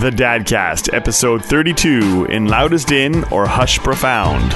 [0.00, 4.52] The Dadcast, episode 32, in Loudest In or Hush Profound.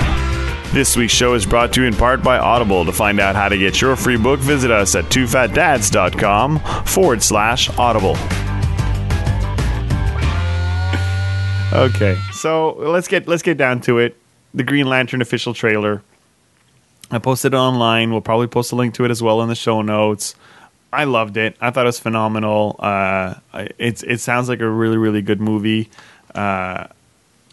[0.75, 2.85] This week's show is brought to you in part by Audible.
[2.85, 7.71] To find out how to get your free book, visit us at twofatdads.com forward slash
[7.79, 8.19] audible.
[11.73, 14.19] Okay, so let's get let's get down to it.
[14.53, 16.03] The Green Lantern official trailer.
[17.11, 18.11] I posted it online.
[18.11, 20.35] We'll probably post a link to it as well in the show notes.
[20.93, 21.57] I loved it.
[21.61, 22.77] I thought it was phenomenal.
[22.79, 23.35] Uh,
[23.79, 25.89] it's it sounds like a really really good movie.
[26.35, 26.87] Uh,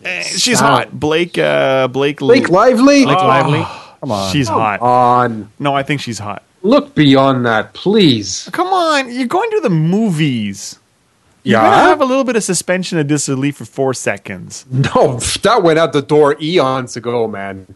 [0.03, 0.99] eh, she's Sound- hot.
[0.99, 3.03] Blake uh, Blake Blake Lively?
[3.05, 3.65] Blake Oh, Lively.
[3.99, 4.31] Come on.
[4.31, 4.79] She's hot.
[4.81, 5.49] on.
[5.59, 6.43] No, I think she's hot.
[6.63, 8.49] Look beyond that, please.
[8.51, 10.79] Come on, you're going to the movies.
[11.43, 11.69] You're Yeah?
[11.69, 14.65] gonna have a little bit of suspension of disbelief for four seconds.
[14.69, 17.73] No, that went out the door eons ago, man.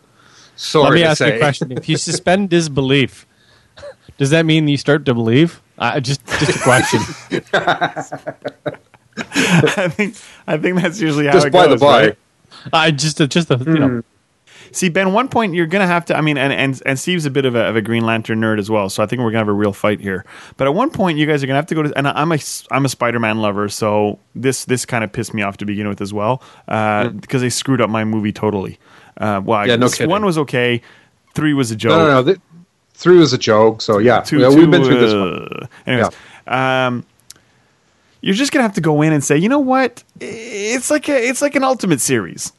[0.55, 1.29] Sorry Let me to ask say.
[1.29, 1.71] you a question.
[1.71, 3.25] If you suspend disbelief,
[4.21, 5.63] does that mean you start to believe?
[5.79, 6.99] Uh, just, just a question.
[9.17, 11.79] I think I think that's usually how Just it by goes.
[11.79, 12.05] the by.
[12.07, 12.17] right?
[12.71, 14.03] I just, uh, just a, you know.
[14.71, 16.15] See, Ben, one point you're gonna have to.
[16.15, 18.59] I mean, and and, and Steve's a bit of a, of a Green Lantern nerd
[18.59, 20.23] as well, so I think we're gonna have a real fight here.
[20.55, 21.97] But at one point, you guys are gonna have to go to.
[21.97, 22.37] And I'm a
[22.69, 25.99] I'm a Spider-Man lover, so this this kind of pissed me off to begin with
[25.99, 28.77] as well, because they screwed up my movie totally.
[29.17, 29.69] Uh, well, I Hmm.
[29.71, 30.09] Yeah, no kidding.
[30.09, 30.81] one was okay,
[31.33, 31.97] three was a joke.
[31.97, 32.35] No, no, no.
[33.01, 34.15] Th- as a joke, so yeah.
[34.17, 35.47] Yeah two, we've been through this one.
[35.63, 36.13] uh, Anyways,
[36.47, 37.03] um,
[38.21, 40.03] you're just gonna have to go in and say, you know what?
[40.19, 42.53] It's like a, it's like an ultimate series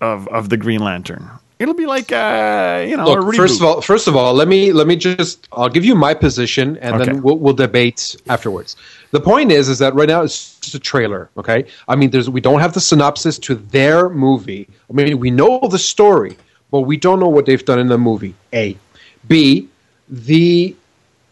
[0.00, 1.28] of of the Green Lantern.
[1.58, 4.46] It'll be like uh, you know, a Look, first of all, first of all, let
[4.46, 7.04] me let me just I'll give you my position, and Okay.
[7.06, 8.76] then we'll, we'll debate afterwards.
[9.10, 11.30] The point is, is that right now it's just a trailer.
[11.36, 14.68] Okay, I mean, there's we don't have the synopsis to their movie.
[14.88, 16.38] I mean, we know the story,
[16.70, 18.36] but we don't know what they've done in the movie.
[18.52, 18.76] A,
[19.26, 19.68] B,
[20.08, 20.74] the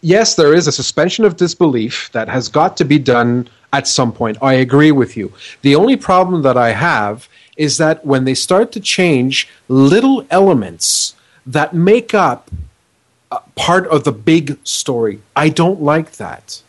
[0.00, 4.12] yes, there is a suspension of disbelief that has got to be done at some
[4.12, 4.38] point.
[4.40, 5.32] I agree with you.
[5.62, 11.14] The only problem that I have is that when they start to change little elements
[11.46, 12.50] that make up
[13.54, 16.62] part of the big story, I don't like that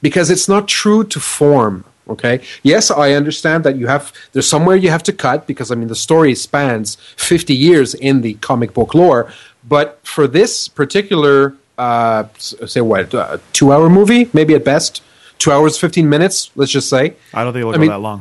[0.00, 1.84] because it's not true to form.
[2.08, 2.40] Okay.
[2.64, 5.86] Yes, I understand that you have there's somewhere you have to cut because I mean
[5.86, 9.32] the story spans 50 years in the comic book lore,
[9.70, 15.02] but for this particular uh, say what uh, two hour movie, maybe at best
[15.38, 17.14] two hours 15 minutes, let's just say.
[17.32, 18.20] I don't think it'll I go mean- that long.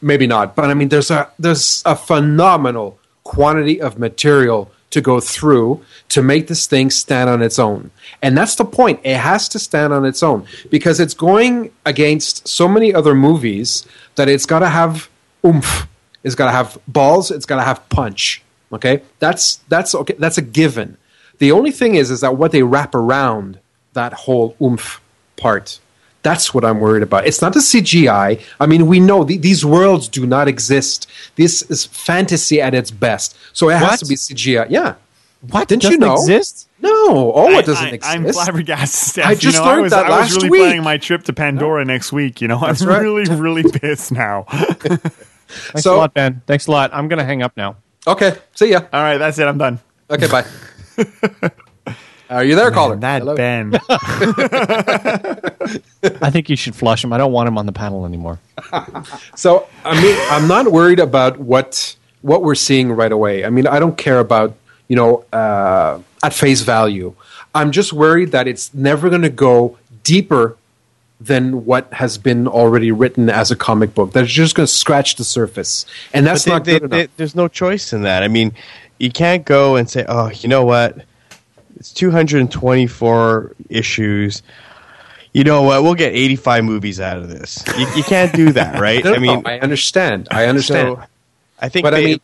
[0.00, 2.88] maybe not but i mean there's a there's a phenomenal
[3.24, 5.82] quantity of material to go through
[6.14, 7.90] to make this thing stand on its own.
[8.22, 9.00] And that's the point.
[9.02, 13.84] It has to stand on its own because it's going against so many other movies
[14.14, 15.10] that it's got to have
[15.44, 15.88] oomph.
[16.22, 17.30] It's got to have balls.
[17.36, 20.96] It's got to have punch okay that's that's okay that's a given
[21.38, 23.58] the only thing is is that what they wrap around
[23.94, 25.00] that whole oomph
[25.36, 25.78] part
[26.22, 27.24] that's what I'm worried about.
[27.24, 28.42] It's not the CGI.
[28.58, 31.06] I mean, we know the, these worlds do not exist.
[31.36, 33.36] This is fantasy at its best.
[33.52, 34.66] So it has to be CGI.
[34.68, 34.96] Yeah.
[35.50, 35.68] What?
[35.68, 36.14] Didn't you Doesn't know?
[36.14, 36.68] exist?
[36.80, 36.90] No.
[37.32, 38.12] Oh, I, it doesn't I, exist.
[38.12, 39.22] I'm flabbergasted.
[39.22, 40.60] I You just know, learned I was, that I was last really week.
[40.62, 42.40] planning my trip to Pandora next week.
[42.40, 43.02] You know, I'm right.
[43.02, 44.42] really, really pissed now.
[44.50, 46.42] Thanks So- a lot, Ben.
[46.48, 46.90] Thanks a lot.
[46.92, 47.76] I'm going to hang up now.
[48.06, 48.36] Okay.
[48.54, 48.80] See ya.
[48.92, 49.46] All right, that's it.
[49.46, 49.78] I'm done.
[50.10, 50.28] Okay.
[50.28, 50.44] Bye.
[52.28, 52.96] Are you there, caller?
[52.96, 53.36] that Hello?
[53.36, 53.72] Ben.
[56.20, 57.12] I think you should flush him.
[57.12, 58.40] I don't want him on the panel anymore.
[59.36, 63.44] So I mean, I'm not worried about what what we're seeing right away.
[63.44, 64.56] I mean, I don't care about
[64.88, 67.14] you know uh, at face value.
[67.54, 70.56] I'm just worried that it's never going to go deeper
[71.20, 74.12] than what has been already written as a comic book.
[74.12, 76.90] That's just going to scratch the surface, and that's But not good they- enough.
[76.90, 78.22] they- there's no choice in that.
[78.22, 78.52] I mean,
[78.98, 80.98] you can't go and say, "Oh, you know what?
[81.78, 84.42] It's 224 issues.
[85.32, 85.82] You know what?
[85.82, 89.04] We'll get 85 movies out of this." You, you can't do that, right?
[89.04, 90.28] No, I mean, no, I understand.
[90.30, 90.96] I understand.
[90.96, 91.02] so
[91.60, 92.20] I think But I mean-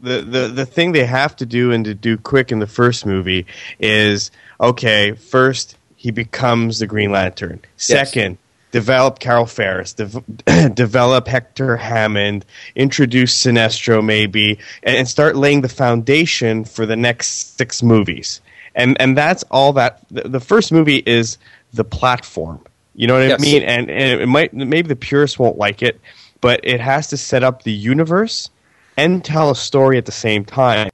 [0.00, 3.06] the, the the thing they have to do and to do quick in the first
[3.06, 3.46] movie
[3.80, 4.30] is
[4.60, 5.12] okay.
[5.12, 7.62] First, he becomes the Green Lantern.
[7.78, 8.36] Second,
[8.72, 9.94] develop Carol Ferris.
[9.94, 10.22] dev-
[10.74, 12.44] develop Hector Hammond.
[12.76, 18.42] Introduce Sinestro maybe, and, and start laying the foundation for the next six movies.
[18.74, 20.00] And and that's all that.
[20.10, 21.38] The, the first movie is
[21.72, 22.60] the platform.
[22.94, 23.40] You know what Yes.
[23.40, 23.62] I mean?
[23.62, 25.98] and, and it might maybe the purists won't like it,
[26.42, 28.50] but it has to set up the universe
[28.98, 30.90] and tell a story at the same time.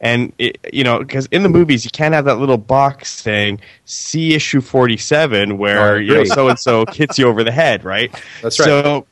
[0.00, 3.60] And it, you know, because in the movies you can't have that little box saying
[3.86, 7.82] "See issue forty-seven," where I you know so and so hits you over the head,
[7.82, 8.12] right?
[8.42, 8.66] That's right.
[8.66, 9.06] So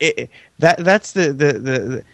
[0.00, 0.30] it,
[0.60, 2.04] that that's the the the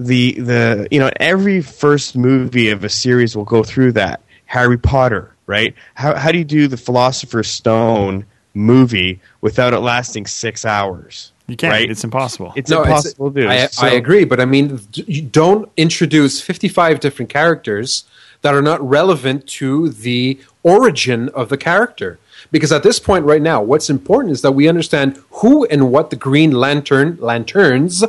[0.00, 4.20] the the you know every first movie of a series will go through that.
[4.46, 5.74] Harry Potter, right?
[5.94, 11.30] How how do you do the Philosopher's Stone movie without it lasting six hours?
[11.50, 11.72] You can't.
[11.72, 11.90] Right?
[11.90, 12.52] It's impossible.
[12.56, 13.48] It's No, it's- impossible to do.
[13.48, 18.04] I, So- I agree, but I mean, you don't introduce 55 different characters
[18.42, 22.18] that are not relevant to the origin of the character.
[22.50, 26.10] Because at this point right now, what's important is that we understand who and what
[26.10, 28.02] the Green Lantern lanterns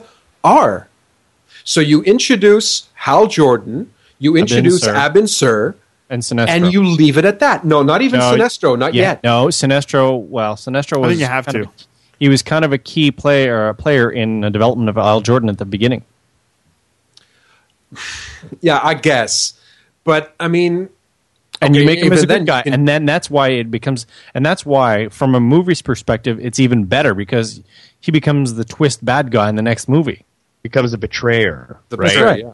[0.43, 0.87] are.
[1.63, 4.93] So you introduce Hal Jordan, you introduce Sur.
[4.93, 5.75] Abin Sur,
[6.09, 6.47] and Sinestro.
[6.49, 7.63] and you leave it at that.
[7.65, 9.23] No, not even No, Sinestro, not yeah, yet.
[9.23, 10.19] No, Sinestro.
[10.19, 11.05] Well, Sinestro was.
[11.05, 11.61] I think you have kind to.
[11.63, 11.69] of-
[12.21, 15.49] he was kind of a key player, a player in the development of Al Jordan
[15.49, 16.03] at the beginning.
[18.61, 19.53] Yeah, I guess.
[20.03, 20.89] But I mean,
[21.61, 23.69] and you make him as a then good guy, can- and then that's why it
[23.69, 27.61] becomes, and that's why, from a movie's perspective, it's even better because
[27.99, 30.25] he becomes the twist bad guy in the next movie.
[30.63, 32.09] becomes a betrayer, The right?
[32.13, 32.53] betrayer, yeah.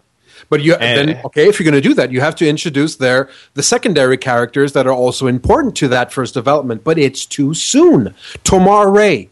[0.50, 2.96] But you And- then okay, if you're going to do that, you have to introduce
[2.96, 6.84] there the secondary characters that are also important to that first development.
[6.86, 8.14] But it's too soon.
[8.46, 9.30] Tomar-Re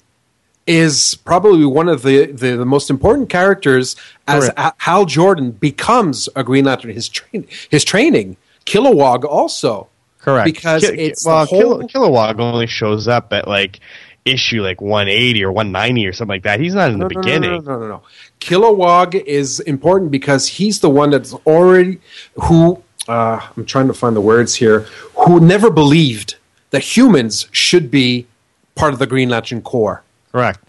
[0.67, 3.95] is probably one of the, the, the most important characters
[4.27, 4.49] as.
[4.57, 6.91] A- Hal Jordan becomes a Green Lantern.
[6.91, 9.87] His train his training, Kilowog also
[10.19, 10.45] Correct.
[10.45, 13.79] because Ki- it's well, whole, Kilowog only shows up at like
[14.25, 16.59] issue like 180 or 190 or something like that.
[16.59, 17.51] He's not in the No, no, no, beginning.
[17.51, 18.01] No, no, no, no.
[18.39, 21.99] Kilowog is important because he's the one that's already
[22.43, 24.79] who uh, I'm trying to find the words here.
[25.27, 26.37] Who never believed
[26.71, 28.25] that humans should be
[28.73, 30.01] part of the Green Lantern Corps,
[30.35, 30.59] Correct.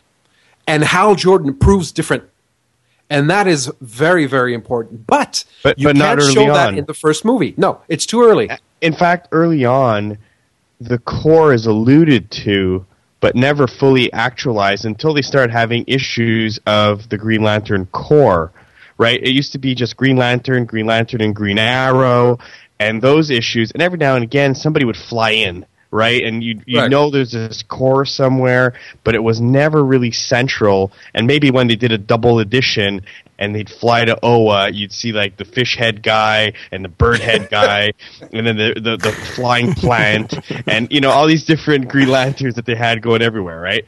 [0.69, 2.23] and Hal Jordan proves different,
[3.11, 5.07] and that is very, very important.
[5.09, 6.79] But, But- you but not can't show that on.
[6.79, 7.53] in the first movie.
[7.57, 8.49] No, it's too early.
[8.81, 10.19] In fact, early on,
[10.81, 12.87] the Corps is alluded to,
[13.21, 18.53] but never fully actualized until they start having issues of the Green Lantern Corps.
[18.99, 19.21] Right?
[19.23, 22.39] It used to be just Green Lantern, Green Lantern, and Green Arrow,
[22.79, 23.71] and those issues.
[23.73, 25.67] And every now and again, somebody would fly in.
[25.97, 26.91] Right, and you you Right.
[26.91, 30.93] know there's this Corps somewhere, but it was never really central.
[31.15, 33.01] And maybe when they did a double edition
[33.39, 37.23] and they'd fly to Oa, you'd see like the fish head guy and the bird
[37.23, 37.93] head guy,
[38.33, 40.39] and then the, the the flying plant,
[40.69, 43.85] and you know all these different Green Lanterns that they had going everywhere, right?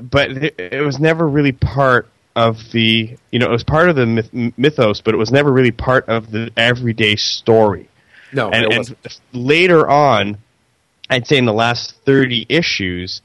[0.00, 3.96] But it, it was never really part of the you know it was part of
[3.96, 7.88] the myth, mythos, but it was never really part of the everyday story
[8.32, 8.96] No, and, it and
[9.32, 10.38] later on,
[11.10, 13.22] I'd say in the last 30 issues,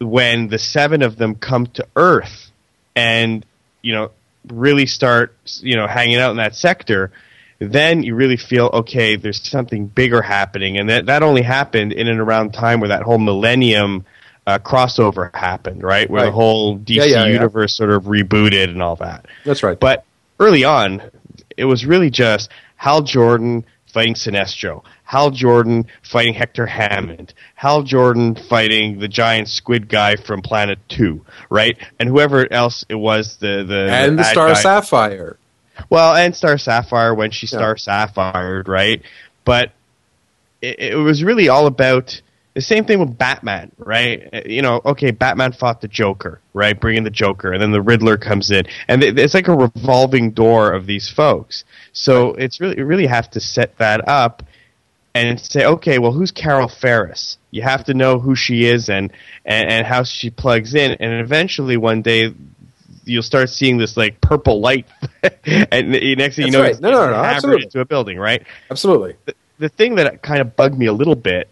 [0.00, 2.50] when the seven of them come to Earth
[2.94, 3.44] and,
[3.82, 4.10] you know,
[4.48, 7.10] really start, you know, hanging out in that sector,
[7.58, 10.78] then you really feel, okay, there's something bigger happening.
[10.78, 14.04] And that, that only happened in and around time where that whole millennium
[14.46, 16.08] uh, crossover happened, right?
[16.08, 17.32] Where the whole DC Yeah, yeah, yeah.
[17.32, 19.26] universe sort of rebooted and all that.
[19.44, 19.78] That's right.
[19.78, 20.04] But
[20.38, 21.02] early on,
[21.56, 28.34] it was really just Hal Jordan fighting Sinestro, Hal Jordan fighting Hector Hammond, Hal Jordan
[28.34, 31.76] fighting the giant squid guy from Planet Two, right?
[31.98, 34.54] And whoever else it was, the the and the bad Star guy.
[34.54, 35.36] Sapphire.
[35.90, 37.58] Well, and Star Sapphire when she Yeah.
[37.58, 39.02] Star Sapphired, right?
[39.44, 39.72] But
[40.62, 42.20] it, it was really all about
[42.54, 44.28] the same thing with Batman, right?
[44.32, 46.78] Uh, You know, okay, Batman fought the Joker, right?
[46.78, 50.72] Bringing the Joker, and then the Riddler comes in, and it's like a revolving door
[50.72, 51.64] of these folks.
[51.92, 54.44] So it's really, you really have to set that up
[55.14, 57.38] and say, okay, well, who's Carol Ferris?
[57.50, 59.12] You have to know who she is and,
[59.44, 62.34] and, and how she plugs in, and eventually one day
[63.04, 64.86] you'll start seeing this like purple light,
[65.44, 66.72] and next thing you know, right.
[66.72, 67.64] it's No, no, no, absolutely.
[67.64, 68.42] into a building, right?
[68.70, 69.14] Absolutely.
[69.26, 71.48] The, the thing that kind of bugged me a little bit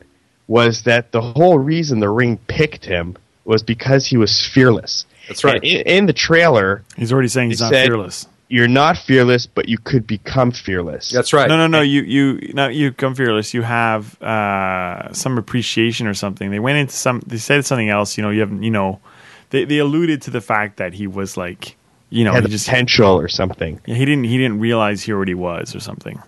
[0.48, 5.06] was that the whole reason the ring picked him was because he was fearless.
[5.28, 5.62] That's right.
[5.62, 8.26] In, in the trailer, He's already saying he's not said- fearless.
[8.52, 11.08] You're not fearless, but you could become fearless.
[11.08, 11.48] That's right.
[11.48, 11.80] No, no, no.
[11.80, 12.92] You, you, not you.
[12.92, 13.54] Come fearless.
[13.54, 16.50] You have uh, some appreciation or something.
[16.50, 17.22] They went into some.
[17.26, 18.18] They said something else.
[18.18, 18.52] You know, you have.
[18.62, 19.00] You know,
[19.48, 21.76] they they alluded to the fact that he was like,
[22.10, 23.80] you know, had he the just potential or something.
[23.86, 26.22] yeah, he didn't he didn't realize he already was or something.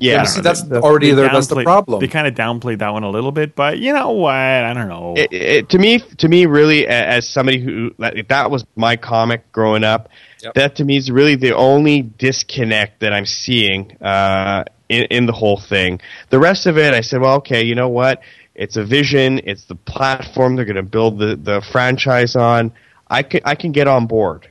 [0.00, 1.28] Yeah, you see, that's already there.
[1.28, 2.00] That's the problem.
[2.00, 4.34] They kind of downplayed that one a little bit, but you know what?
[4.34, 5.14] I don't know.
[5.16, 9.50] it, it, to me, to me, really, as somebody who that, that was my comic
[9.52, 10.10] growing up,
[10.42, 10.54] Yep.
[10.54, 15.32] that to me is really the only disconnect that I'm seeing uh, in, in the
[15.32, 16.00] whole thing.
[16.30, 18.22] The rest of it, I said, well, okay, you know what?
[18.54, 19.40] It's a vision.
[19.44, 22.72] It's the platform they're going to build the, the franchise on.
[23.08, 24.48] I can I can get on board.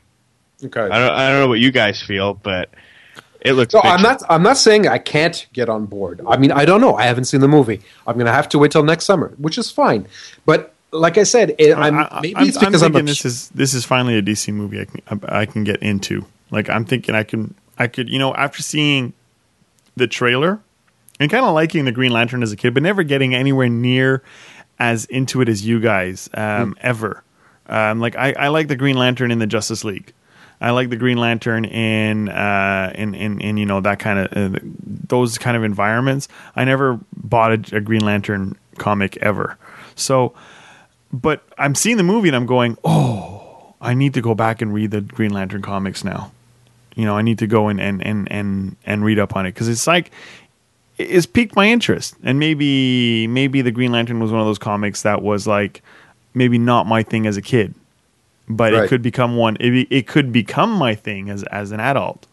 [0.63, 0.81] okay.
[0.81, 2.69] I don't I don't know what you guys feel, but
[3.41, 3.71] it looks.
[3.71, 4.21] So I'm not.
[4.29, 6.21] I'm not saying I can't get on board.
[6.27, 6.95] I mean, I don't know.
[6.95, 7.81] I haven't seen the movie.
[8.05, 10.07] I'm going to have to wait till next summer, which is fine.
[10.45, 13.49] But like I said, it, I'm, maybe I'm- it's because I'm, thinking a, this is
[13.49, 16.25] this is finally a DC movie I can I, I can get into.
[16.51, 19.13] Like I'm thinking I can I could you know after seeing
[19.95, 20.59] the trailer
[21.19, 24.21] and kind of liking the Green Lantern as a kid, but never getting anywhere near
[24.79, 26.71] as into it as you guys um, Hmm.
[26.81, 27.23] ever.
[27.67, 30.13] Um, like I, I like the Green Lantern in the Justice League.
[30.61, 34.55] I like the Green Lantern in uh, in, in in you know that kind of
[34.55, 36.27] uh, those kind of environments.
[36.55, 39.57] I never bought a, a Green Lantern comic ever.
[39.95, 40.33] So,
[41.21, 44.73] but I'm seeing the movie and I'm going, oh, I need to go back and
[44.73, 46.31] read the Green Lantern comics now.
[46.95, 49.53] You know, I need to go and and and and, and read up on it
[49.53, 50.11] because it's like
[50.97, 52.15] it's piqued my interest.
[52.23, 55.81] And maybe maybe the Green Lantern was one of those comics that was like
[56.33, 57.73] maybe not my thing as a kid,
[58.47, 59.57] but it could become one.
[59.59, 62.27] It, it could become my thing as as an adult.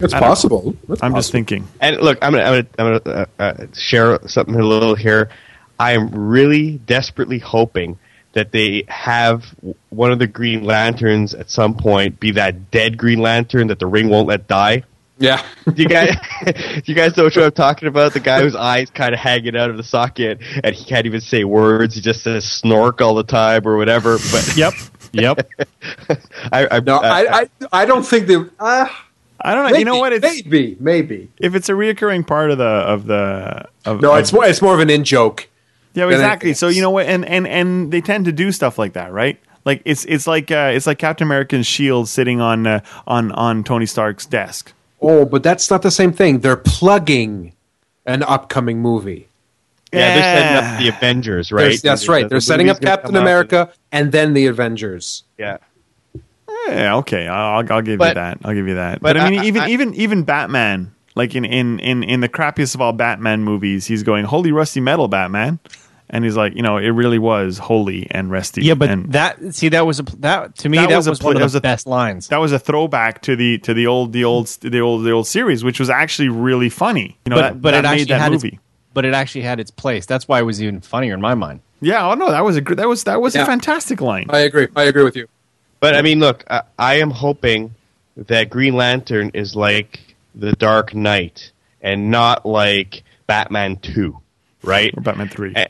[0.00, 0.74] It's possible.
[0.88, 1.68] It's I'm just thinking.
[1.80, 5.30] And look, I'm gonna, I'm gonna, I'm gonna uh, uh, share something a little here.
[5.78, 7.98] I am really desperately hoping
[8.32, 9.44] that they have
[9.90, 13.86] one of the Green Lanterns at some point be that dead Green Lantern that the
[13.86, 14.84] ring won't let die.
[15.18, 15.44] Yeah.
[15.72, 18.12] Do you guys, do you guys know what I'm talking about?
[18.12, 21.20] The guy whose eyes kind of hanging out of the socket, and he can't even
[21.20, 21.94] say words.
[21.94, 24.16] He just says snork all the time or whatever.
[24.16, 24.72] But Yep.
[25.12, 25.48] Yep.
[26.52, 28.36] I, I, No, I, I, I don't think they.
[28.36, 28.88] Uh,
[29.44, 29.70] I don't know.
[29.70, 30.12] maybe, you know what?
[30.12, 31.30] It's maybe, maybe.
[31.38, 34.46] if it's a reoccurring part of the of the of, No, of- it's more.
[34.46, 35.48] It's more of an in joke.
[35.94, 36.54] Yeah, exactly.
[36.54, 39.38] So you know what, and and and they tend to do stuff like that, right?
[39.64, 43.62] Like it's it's like uh, it's like Captain America's shield sitting on uh, on on
[43.64, 44.72] Tony Stark's desk.
[45.00, 46.40] Oh, but that's not the same thing.
[46.40, 47.52] They're plugging
[48.06, 49.28] an upcoming movie.
[49.92, 51.82] yeah, they're setting up the Avengers, They're- right?
[51.82, 52.28] that's right.
[52.28, 53.22] They're setting up Captain come out.
[53.22, 55.24] America and then the Avengers.
[55.38, 55.58] Yeah.
[56.68, 58.38] Yeah, okay, I'll I'll give you that.
[58.44, 59.00] I'll give you that.
[59.00, 62.20] but But, I mean, I- even I- even even Batman, like in in in in
[62.20, 65.58] the crappiest of all Batman movies, he's going holy rusty metal, Batman,
[66.12, 68.62] and he's like, you know, it really was holy and resty.
[68.62, 71.20] Yeah, but and that see that was a that to me That that, was was,
[71.20, 72.28] a one pl- of that the was a- best lines.
[72.28, 75.26] that was a throwback to the to the old the old the old the old
[75.26, 77.18] series, which was actually really funny.
[77.26, 78.48] You know, but that, but that it made actually that had movie.
[78.48, 78.58] its
[78.94, 80.04] but it actually had its place.
[80.06, 81.60] That's why it was even funnier in my mind.
[81.80, 83.42] Yeah, oh no, that was a that was that was Yeah.
[83.42, 84.26] a fantastic line.
[84.28, 84.68] I agree.
[84.76, 85.26] I agree with you.
[85.80, 87.74] But I mean, look, I, I am hoping
[88.16, 91.50] that Green Lantern is like the Dark Knight
[91.80, 94.20] and not like Batman Two,
[94.62, 94.92] right?
[94.96, 95.54] Or Batman three.
[95.56, 95.66] Eh,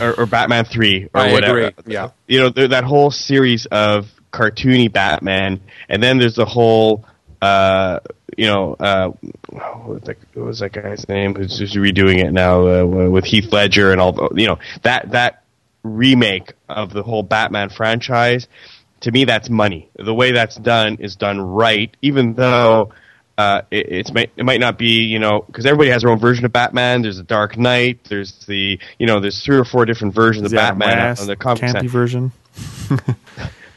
[0.00, 1.58] or, or Batman Three, or I whatever.
[1.66, 2.10] agree, yeah.
[2.26, 7.04] you know th- that whole series of cartoony Batman, and then there's the whole.
[7.42, 8.00] Uh,
[8.36, 9.08] you know, uh,
[9.48, 11.34] what was that, what was that guy's name?
[11.34, 14.12] Who's, who's redoing it now uh, with Heath Ledger and all?
[14.12, 15.42] the- You know that that
[15.82, 18.46] remake of the whole Batman franchise.
[19.00, 19.88] To me, that's money.
[19.96, 22.92] The way that's done is done right, even though
[23.40, 26.18] uh, it, it's might, it might not be you know because everybody has their own
[26.18, 27.02] version of Batman.
[27.02, 28.04] There's a Dark Knight.
[28.04, 31.26] There's the you know there's three or four different versions of Adam Batman West, on
[31.26, 31.90] the comic campy side.
[31.90, 32.32] version.
[32.88, 33.14] But,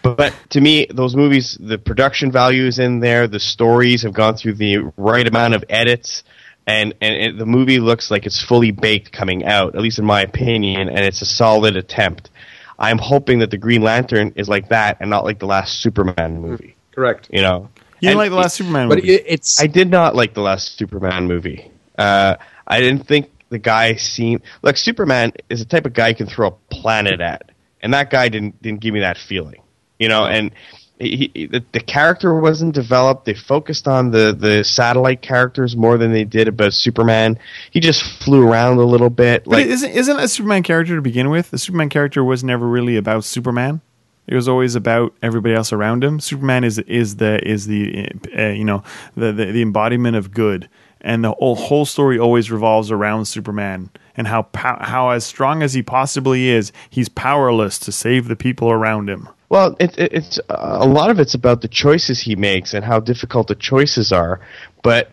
[0.17, 3.27] but to me, those movies, the production value is in there.
[3.27, 6.23] The stories have gone through the right amount of edits,
[6.67, 9.75] and and it, the movie looks like it's fully baked coming out.
[9.75, 12.29] At least in my opinion, and it's a solid attempt.
[12.77, 16.41] I'm hoping that the Green Lantern is like that, and not like the last Superman
[16.41, 16.75] movie.
[16.91, 17.29] Correct.
[17.31, 17.69] You know,
[18.03, 19.13] You didn't like the last Superman But movie?
[19.13, 21.71] it, it's I did not like the last Superman movie.
[21.97, 22.35] Uh,
[22.67, 26.27] I didn't think the guy seemed like Superman is the type of guy you can
[26.27, 29.61] throw a planet at, and that guy didn't didn't give me that feeling,
[29.99, 30.25] you know.
[30.25, 30.51] And
[30.99, 33.25] he, he, the, the character wasn't developed.
[33.25, 37.37] They focused on the the satellite characters more than they did about Superman.
[37.71, 41.01] He just flew around a little bit, But like isn't isn't a Superman character to
[41.01, 41.51] begin with?
[41.51, 43.81] The Superman character was never really about Superman.
[44.27, 46.19] It was always about everybody else around him.
[46.19, 48.83] Superman is is the is the uh, you know
[49.15, 50.69] the, the the embodiment of good,
[51.01, 55.73] and the whole whole story always revolves around Superman and how how as strong as
[55.73, 59.27] he possibly is, he's powerless to save the people around him.
[59.49, 62.83] Well, it, it, it's uh, a lot of it's about the choices he makes and
[62.83, 64.39] how difficult the choices are.
[64.83, 65.11] But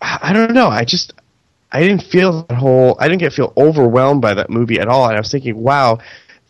[0.00, 0.68] I I don't know.
[0.68, 1.12] I just
[1.72, 2.96] I didn't feel that whole.
[2.98, 5.06] I didn't get feel overwhelmed by that movie at all.
[5.06, 5.98] And I was thinking, wow,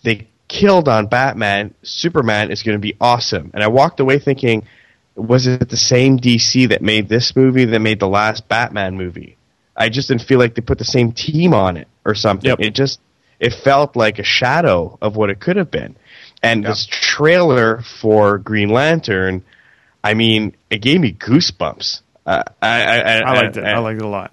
[0.02, 1.74] they killed on Batman.
[1.82, 3.52] Superman is going to be awesome.
[3.54, 4.66] And I walked away thinking,
[5.14, 9.36] was it the same DC that made this movie that made the last Batman movie?
[9.76, 12.48] I just didn't feel like they put the same team on it or something.
[12.50, 12.60] Yep.
[12.60, 13.00] It just
[13.38, 15.96] it felt like a shadow of what it could have been.
[16.42, 19.44] And this trailer for Green Lantern,
[20.02, 22.00] I mean, it gave me goosebumps.
[22.26, 23.64] Uh, I, I, I, I liked it.
[23.64, 24.32] I, liked it a lot.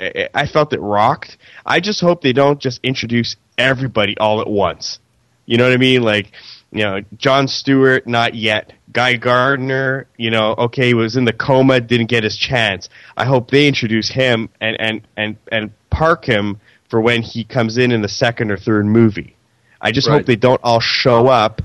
[0.00, 1.36] I, I felt it rocked.
[1.64, 4.98] I just hope they don't just introduce everybody all at once.
[5.46, 6.02] You know what I mean?
[6.02, 6.32] Like,
[6.70, 8.72] you know, John Stewart, not yet.
[8.92, 12.88] Guy Gardner, you know, okay, he was in the coma, didn't get his chance.
[13.16, 17.78] I hope they introduce him and and and and park him for when he comes
[17.78, 19.34] in in the second or third movie.
[19.80, 20.18] I just Right.
[20.18, 21.62] hope they don't all show up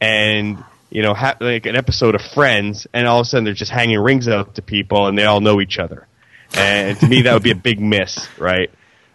[0.00, 3.54] and you know, ha- like an episode of Friends, and all of a sudden they're
[3.54, 6.08] just hanging rings out to people, and they all know each other.
[6.54, 8.70] And to me, that would be a big miss, right?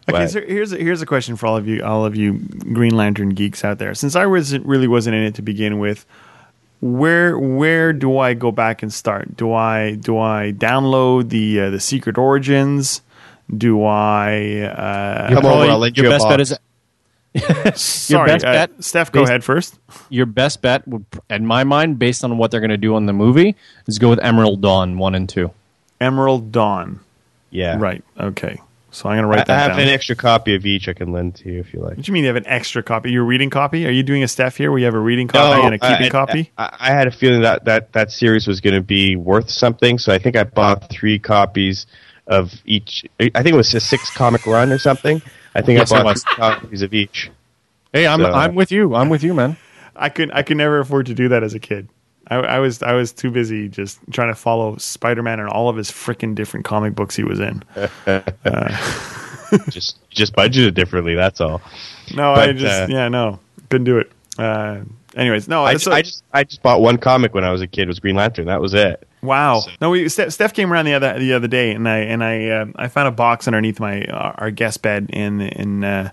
[0.08, 2.34] Okay, But- so here's a, here's a question for all of you, all of you
[2.74, 3.94] Green Lantern geeks out there.
[3.96, 6.06] Since I wasn't really wasn't in it to begin with,
[6.82, 9.36] where where do I go back and start?
[9.36, 13.02] Do I do I download the uh, the Secret Origins?
[13.56, 14.62] Do I?
[14.62, 16.52] Uh, Come over, I'll lend your you a best bet box.
[16.52, 16.58] is
[18.10, 19.78] sorry, best uh, bet Steph, go based- ahead first.
[20.10, 23.06] your best bet would, in my mind, based on what they're going to do on
[23.08, 23.56] the movie,
[23.88, 25.52] is go with Emerald Dawn one and two.
[26.00, 27.00] Emerald Dawn.
[27.50, 27.78] Yeah.
[27.80, 28.04] Right.
[28.20, 28.62] Okay.
[28.96, 29.88] So I'm gonna I, write I that have down.
[29.88, 31.98] an extra copy of each I can lend to you if you like.
[31.98, 33.12] what do you mean you have an extra copy?
[33.12, 33.86] Your reading copy?
[33.86, 36.06] Are you doing a staff here where you have a reading copy and a keeping
[36.08, 36.52] I, copy?
[36.58, 39.98] I, I had a feeling that, that that series was going to be worth something,
[40.00, 41.86] so I think I bought three copies
[42.28, 43.06] of each.
[43.20, 45.22] I think it was a six comic run or something.
[45.54, 46.24] I think Yes, I bought was.
[46.24, 47.30] three copies of each.
[47.94, 48.96] Hey, I'm So- I'm with you.
[48.96, 49.58] I'm with you, man.
[49.96, 51.88] I could I could never afford to do that as a kid.
[52.28, 55.70] I, I was I was too busy just trying to follow Spider Man and all
[55.70, 57.64] of his freaking different comic books he was in.
[59.70, 61.16] just just budgeted differently.
[61.16, 61.62] That's all.
[62.16, 63.40] No, I just uh, yeah no
[63.70, 64.12] couldn't do it.
[64.38, 64.82] Uh,
[65.16, 67.68] anyways, no, I, so- I just I just bought one comic when I was a
[67.68, 67.88] kid.
[67.88, 68.48] Was Green Lantern.
[68.48, 69.08] That was it.
[69.22, 69.62] Wow.
[69.62, 72.24] So- No, we Steph, Steph came around the other the other day, and I and
[72.24, 76.12] I uh, I found a box underneath my uh, our guest bed in in uh,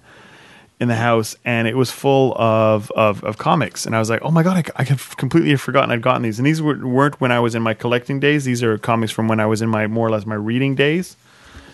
[0.82, 3.86] in the house, and it was full of, of of comics.
[3.86, 6.22] And I was like, oh my god, I, I had completely have forgotten I'd gotten
[6.22, 6.40] these.
[6.40, 8.44] And these were, weren't when I was in my collecting days.
[8.44, 11.16] These are comics from when I was in my more or less my reading days.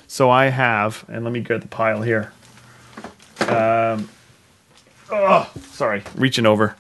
[0.06, 2.32] So I have, and let me get the pile here.
[3.48, 4.10] Um,
[5.10, 6.76] oh, sorry, reaching over.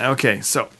[0.00, 0.70] Okay, so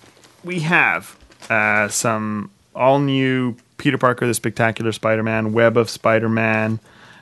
[0.42, 1.14] we have
[1.50, 6.80] uh, some all new Peter Parker, the Spectacular Spider Man, Web of Spider Man,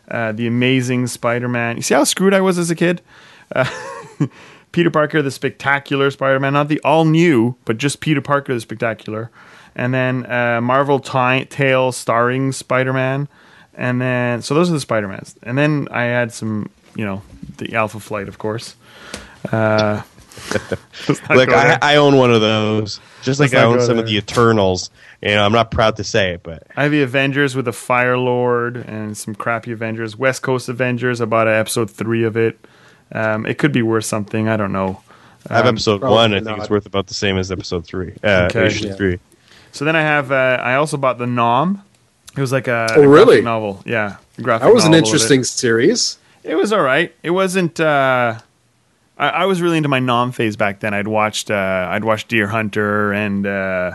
[0.08, 1.74] uh, The Amazing Spider Man.
[1.74, 3.00] You see how screwed I was as a kid?
[3.54, 3.68] Uh,
[4.72, 8.60] Peter Parker, the Spectacular Spider Man, not the all new, but just Peter Parker, the
[8.60, 9.30] Spectacular.
[9.74, 13.28] And then uh, Marvel Ti- Tale starring Spider Man.
[13.74, 15.36] And then, so those are the Spider Mans.
[15.42, 17.22] And then I had some, you know,
[17.58, 18.74] the Alpha Flight, of course.
[19.52, 20.02] Uh,
[21.30, 21.78] Look, I.
[21.80, 23.00] I own one of those.
[23.22, 24.90] Just like I own some of the Eternals.
[25.22, 27.72] You know, I'm not proud to say it, but I have the Avengers with the
[27.72, 30.16] Fire Lord and some crappy Avengers.
[30.16, 31.20] West Coast Avengers.
[31.20, 32.58] I bought episode three of it.
[33.12, 34.48] Um, it could be worth something.
[34.48, 35.00] I don't know.
[35.48, 36.32] I have Um, episode probably one.
[36.34, 36.58] I think not.
[36.58, 38.12] it's worth about the same as episode three.
[38.22, 38.66] Uh, Okay.
[38.66, 38.94] issue Yeah.
[38.94, 39.18] three.
[39.72, 40.30] So then I have.
[40.32, 41.82] Uh, I also bought the 'Nam.
[42.36, 43.40] It was like a, Oh, a graphic really?
[43.42, 43.82] novel.
[43.86, 44.66] Yeah, a graphic.
[44.68, 45.06] That was an novel it.
[45.06, 46.18] interesting series.
[46.44, 47.14] It was all right.
[47.22, 47.80] It wasn't.
[47.80, 48.34] Uh,
[49.18, 50.92] I, I was really into my 'Nam phase back then.
[50.94, 51.50] I'd watched.
[51.50, 53.92] Uh, I'd watched Deer Hunter and uh,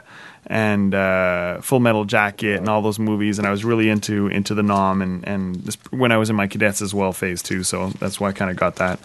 [0.47, 4.53] and uh, Full Metal Jacket and all those movies, and I was really into into
[4.53, 7.63] the 'Nam and and this, when I was in my cadets as well phase two.
[7.63, 8.99] So that's why I kind of got that.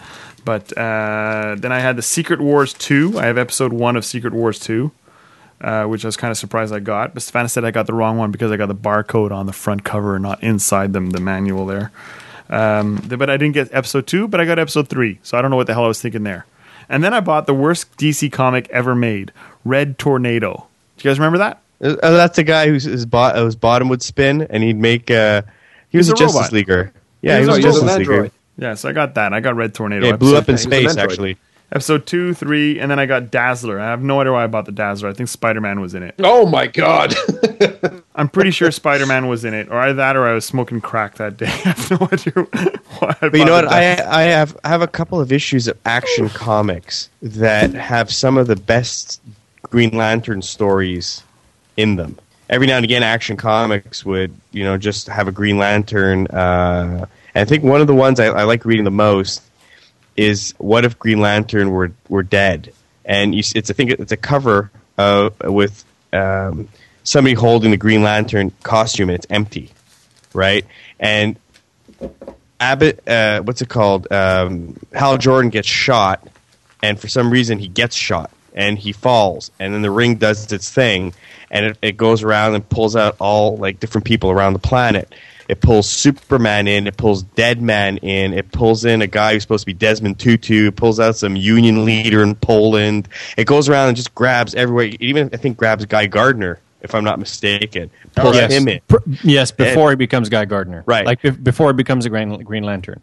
[0.45, 3.17] But uh, then I had the Secret Wars two.
[3.17, 4.91] I have episode one of Secret Wars two.
[5.61, 7.93] Uh, which I was kind of surprised I got, but Savannah said I got the
[7.93, 11.19] wrong one because I got the barcode on the front cover, not inside them, the
[11.19, 11.91] manual there.
[12.49, 15.19] Um, but I didn't get episode two, but I got episode three.
[15.21, 16.45] So I don't know what the hell I was thinking there.
[16.87, 19.31] And then I bought the worst DC comic ever made,
[19.63, 20.67] Red Tornado.
[20.99, 21.61] Do you guys remember that?
[21.81, 25.09] Uh, uh, that's a guy whose his, bo- his bottom would spin, and he'd make.
[25.09, 25.41] Uh,
[25.89, 26.51] he was He's a, a Justice robot.
[26.51, 26.93] Leaguer.
[27.21, 27.71] Yeah, He he was was a a.
[27.71, 28.31] Justice Leaguer.
[28.57, 29.33] Yeah, so I got that.
[29.33, 30.05] I got Red Tornado.
[30.05, 31.37] Yeah, it blew episode, up in space actually.
[31.71, 33.79] episode two, three, and then I got Dazzler.
[33.79, 35.07] I have no idea why I bought the Dazzler.
[35.09, 36.15] I think Spider Man was in it.
[36.19, 37.15] Oh my god!
[38.15, 40.81] I'm pretty sure Spider Man was in it, or either that, or I was smoking
[40.81, 41.45] crack that day.
[41.47, 42.33] I have no idea
[42.99, 43.15] why.
[43.21, 43.71] I But you know the what?
[43.73, 48.37] I I have I have a couple of issues of Action Comics that have some
[48.37, 49.21] of the best
[49.63, 51.23] Green Lantern stories
[51.77, 52.17] in them.
[52.49, 56.27] Every now and again, Action Comics would you know just have a Green Lantern.
[56.27, 59.43] Uh, and I think one of the ones I, I like reading the most
[60.17, 62.73] is "What if Green Lantern were were dead?"
[63.05, 66.69] And you, it's I think it's a cover uh, with um,
[67.03, 69.71] somebody holding the Green Lantern costume and it's empty,
[70.33, 70.65] right?
[70.99, 71.37] And
[72.59, 74.11] Abbott, uh, what's it called?
[74.11, 76.27] Um, Hal Jordan gets shot,
[76.81, 80.51] and for some reason he gets shot and he falls, and then the ring does
[80.51, 81.13] its thing,
[81.49, 85.15] and it, it goes around and pulls out all like different people around the planet.
[85.47, 89.61] It pulls Superman in, it pulls Deadman in, it pulls in a guy who's supposed
[89.61, 93.07] to be Desmond Tutu, it pulls out some union leader in Poland.
[93.37, 94.87] It goes around and just grabs everywhere.
[94.87, 97.89] It even I think grabs Guy Gardner, if I'm not mistaken.
[98.15, 98.51] Pulls yes.
[98.51, 98.81] him in.
[99.23, 100.83] Yes, before he becomes Guy Gardner.
[100.85, 101.05] Right.
[101.05, 103.01] Like be- before he becomes a Green, Green Lantern.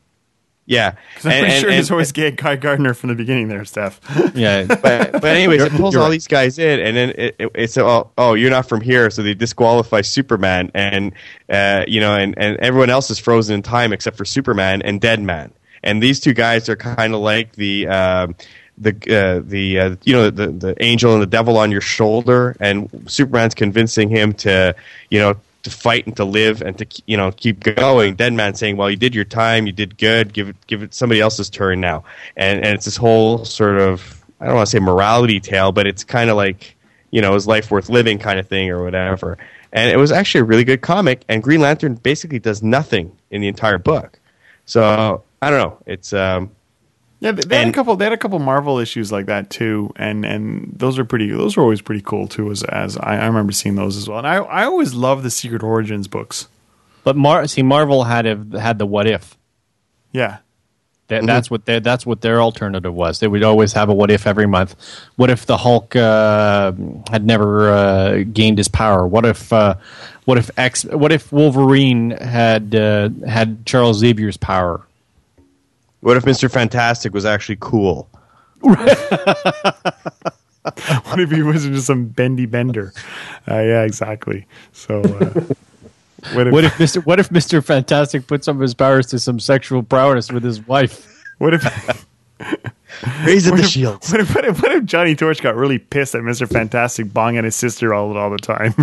[0.67, 0.91] Yeah.
[1.17, 3.49] 'Cause I'm And- pretty and- sure and- there's always gay Guy Gardner from the beginning
[3.49, 4.01] there, Steph.
[4.35, 4.65] Yeah.
[4.67, 6.13] but, but anyways, it pulls you're all right.
[6.13, 9.23] these guys in, and then it, it, it's oh, oh, you're not from here, so
[9.23, 11.13] they disqualify Superman, and
[11.49, 15.01] uh, you know, and, and everyone else is frozen in time except for Superman and
[15.01, 15.53] Deadman,
[15.85, 17.87] and these two guys are kind of like the.
[17.89, 18.35] Um,
[18.79, 22.55] the uh, the uh, you know the the angel and the devil on your shoulder,
[22.61, 24.75] and Superman's convincing him to
[25.09, 25.35] you know
[25.67, 28.15] to fight and to live and to you know keep going.
[28.15, 30.33] Dead Man saying, "Well, you did your time, you did good.
[30.33, 32.05] Give it give it somebody else's turn now."
[32.37, 35.87] And and it's this whole sort of I don't want to say morality tale, but
[35.87, 36.77] it's kind of like
[37.11, 39.39] you know is life worth living kind of thing or whatever.
[39.73, 41.23] And it was actually a really good comic.
[41.29, 44.19] And Green Lantern basically does nothing in the entire book.
[44.65, 45.79] So I don't know.
[45.87, 46.51] It's um,
[47.19, 47.97] Yeah, they, had a couple.
[47.97, 51.31] They had a couple Marvel issues like that too, and and those are pretty.
[51.31, 52.51] Those are always pretty cool too.
[52.51, 54.19] As as I, I remember seeing those as well.
[54.19, 56.49] And I I always love the Secret Origins books.
[57.05, 59.37] But Mar- see, Marvel had a, had the what if.
[60.13, 60.39] Yeah,
[61.09, 63.21] That, That's what their that's what their alternative was.
[63.21, 64.75] They would always have a what if every month.
[65.15, 66.73] What if the Hulk uh,
[67.11, 69.07] had never uh, gained his power?
[69.07, 69.77] What if uh,
[70.25, 70.85] what if X?
[70.85, 74.86] What if Wolverine had uh, had Charles Xavier's power?
[76.07, 78.09] What if Mister Fantastic was actually cool?
[78.61, 78.79] what
[81.19, 82.93] if he wasn't just some bendy bender?
[83.51, 84.47] Uh, yeah, exactly.
[84.73, 85.01] So.
[85.01, 85.43] Uh,
[86.33, 89.19] what if, What if Mister What if Mister Fantastic put some of his powers to
[89.19, 91.13] some sexual prowess with his wife?
[91.39, 91.65] what if
[93.27, 94.11] Raise what the if, shields.
[94.13, 97.43] what if what if what if Johnny Torch got really pissed at Mister Fantastic bonging
[97.43, 98.75] his sister all all the time?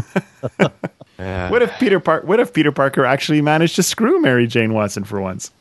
[1.19, 1.51] Yeah.
[1.51, 5.03] what if Peter Park What if Peter Parker actually managed to screw Mary Jane Watson
[5.03, 5.51] for once?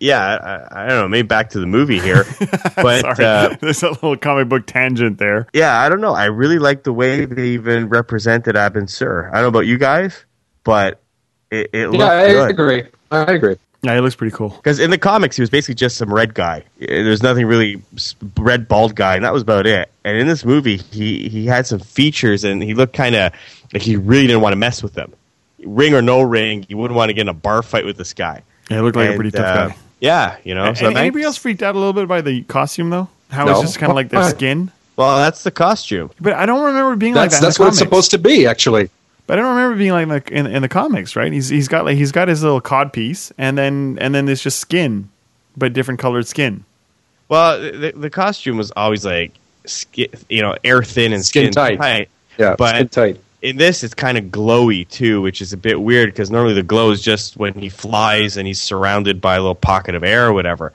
[0.00, 1.08] Yeah, I, I don't know.
[1.08, 2.24] Maybe back to the movie here,
[2.76, 5.46] but Sorry, uh, there's a little comic book tangent there.
[5.52, 6.14] yeah, I don't know.
[6.14, 9.28] I really like the way they even represented Abin Sur.
[9.28, 10.24] I don't know about you guys,
[10.64, 11.00] but
[11.50, 12.50] it, it looked Yeah, I good.
[12.50, 12.82] agree.
[13.10, 13.56] I agree.
[13.82, 14.50] Yeah, he looks pretty cool.
[14.50, 16.64] Because in the comics, he was basically just some red guy.
[16.78, 17.80] There's nothing really
[18.36, 19.90] red bald guy, and that was about it.
[20.04, 23.32] And in this movie, he he had some features, and he looked kind of
[23.72, 25.14] like he really didn't want to mess with them.
[25.64, 28.12] Ring or no ring, you wouldn't want to get in a bar fight with this
[28.12, 28.42] guy.
[28.70, 29.76] Yeah, he looked like a pretty tough uh, guy.
[30.00, 30.72] Yeah, you know.
[30.74, 33.08] So And anybody thanks- else freaked out a little bit by the costume though?
[33.30, 33.52] How No.
[33.52, 34.70] it's just kind of like their skin.
[34.96, 36.10] Well, that's the costume.
[36.20, 37.40] But I don't remember it being like that.
[37.40, 37.88] that's in the what it's comics.
[37.90, 38.90] supposed to be, actually.
[39.26, 41.32] But I don't remember being like like in, in the comics, right?
[41.32, 44.42] He's he's got like he's got his little cod piece, and then and then there's
[44.42, 45.08] just skin,
[45.56, 46.64] but different colored skin.
[47.28, 49.32] Well, the, the costume was always like,
[49.66, 52.08] skin, you know, air thin and Skin skin, tight.
[52.38, 53.20] Yeah, But- skin tight.
[53.42, 56.62] In this it's kind of glowy too which is a bit weird because normally the
[56.62, 60.26] glow is just when he flies and he's surrounded by a little pocket of air
[60.28, 60.72] or whatever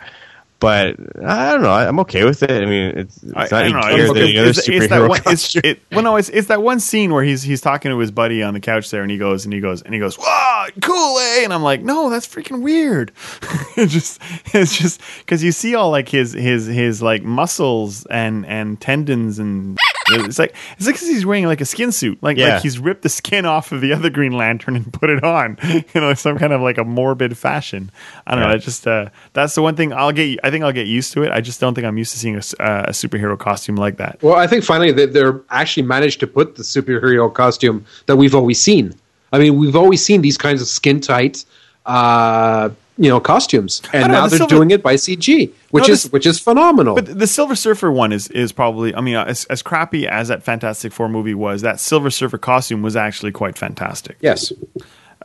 [0.60, 3.74] but i don't know i'm okay with it i mean it's, it's not I any
[3.74, 3.88] don't know.
[3.88, 5.22] clearer It's, than any other it's, it's, it's superhero that one.
[5.34, 8.10] It's, it, well, no, it's it's that one scene where he's he's talking to his
[8.10, 10.68] buddy on the couch there, and he goes and he goes and he goes, "Wow,
[10.82, 13.12] cool, eh?" And I'm like, "No, that's freaking weird."
[13.78, 14.22] it's just
[14.54, 19.40] it's just because you see all like his his his like muscles and and tendons
[19.40, 19.78] and.
[20.08, 22.54] It's like it's like 'cause he's wearing like a skin suit, like Yeah.
[22.56, 25.58] like he's ripped the skin off of the other Green Lantern and put it on,
[25.64, 27.90] you know, some kind of like a morbid fashion.
[28.28, 28.50] I don't know.
[28.50, 28.54] Yeah.
[28.54, 30.40] I just uh, that's the one thing I'll get.
[30.44, 31.32] I think I'll get used to it.
[31.32, 33.98] I just don't think I'm used to seeing a, s- uh, a superhero costume like
[33.98, 34.20] that.
[34.22, 38.36] Well, I think finally they, they're actually managed to put the superhero costume that we've
[38.36, 38.94] always seen.
[39.34, 41.46] I mean, we've always seen these kinds of skin tight,
[41.86, 45.88] uh, you know, costumes, and know, now the they're silver- doing it by CG, which
[45.88, 46.96] No, is this- which is phenomenal.
[46.96, 48.96] But the Silver Surfer one is is probably.
[48.96, 52.82] I mean, as, as crappy as that Fantastic Four movie was, that Silver Surfer costume
[52.82, 54.18] was actually quite fantastic.
[54.22, 54.52] yes,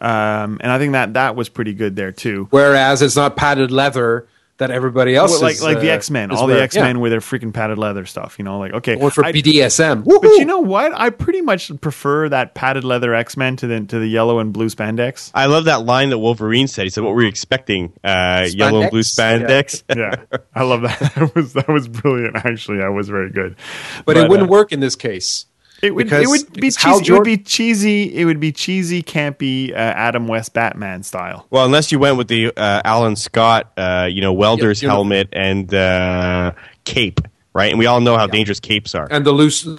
[0.01, 2.49] Um, and I think that that was pretty good there too.
[2.51, 4.27] whereas it's not padded leather
[4.61, 6.61] that everybody else Well, like is, like the uh, X Men, is all the.
[6.61, 8.39] X Men with their freaking padded leather stuff.
[8.39, 10.05] You know, like okay, or for I- BDSM.
[10.05, 10.93] But you know what?
[10.95, 14.53] I pretty much prefer that padded leather X Men to the to the yellow and
[14.53, 15.31] blue spandex.
[15.35, 18.83] i love that line that wolverine said he said what were you expecting uh, yellow
[18.83, 19.83] and blue Spandex?
[19.85, 21.01] spandex yeah, I love that.
[21.21, 22.37] That was that was brilliant.
[22.37, 23.57] Actually, that was very good.
[24.05, 25.47] but, it wouldn't uh, work in this case.
[25.83, 27.13] It would Because it would be it's Hal cheesy.
[27.13, 28.15] It would be cheesy.
[28.15, 31.47] It would be cheesy, campy, uh, Adam West Batman style.
[31.51, 34.95] well unless you went with the uh, alan scott uh, you know welder's you know-
[34.95, 36.53] helmet and uh,
[36.85, 37.21] cape
[37.55, 39.67] right and we all know how dangerous capes are And the loose,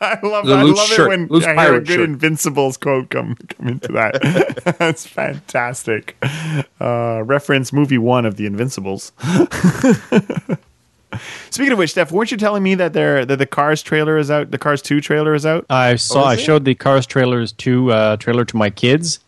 [0.00, 2.00] I love, The I love shirt, it when loose I hear a good shirt.
[2.08, 4.76] Invincibles quote come come into that.
[4.78, 6.16] That's fantastic.
[6.80, 9.12] Uh, reference movie one of the Invincibles.
[11.50, 14.30] Speaking of which, Steph, weren't you telling me that there that the Cars trailer is
[14.30, 14.50] out?
[14.50, 15.66] The Cars Two trailer is out.
[15.70, 16.22] I saw.
[16.22, 16.40] Oh, I it?
[16.40, 19.20] showed the Cars trailers to uh, trailer to my kids,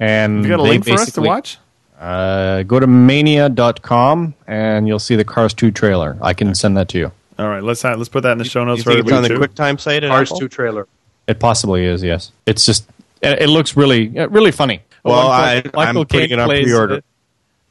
[0.00, 1.58] and You got a link for us to watch?
[2.00, 6.18] Uh, go to mania.com and you'll see the Cars 2 trailer.
[6.20, 7.12] I can send that to you.
[7.38, 9.12] All right, let's uh, let's put that in the show you notes for think it's
[9.12, 9.62] on everybody the too.
[9.62, 10.40] quicktime site Cars Apple?
[10.40, 10.86] 2 trailer.
[11.28, 12.02] It possibly is.
[12.02, 12.88] Yes, it's just
[13.22, 14.80] it, it looks really uh, really funny.
[15.04, 16.94] Well, Michael- I- I'm putting it on pre-order.
[16.96, 17.00] uh,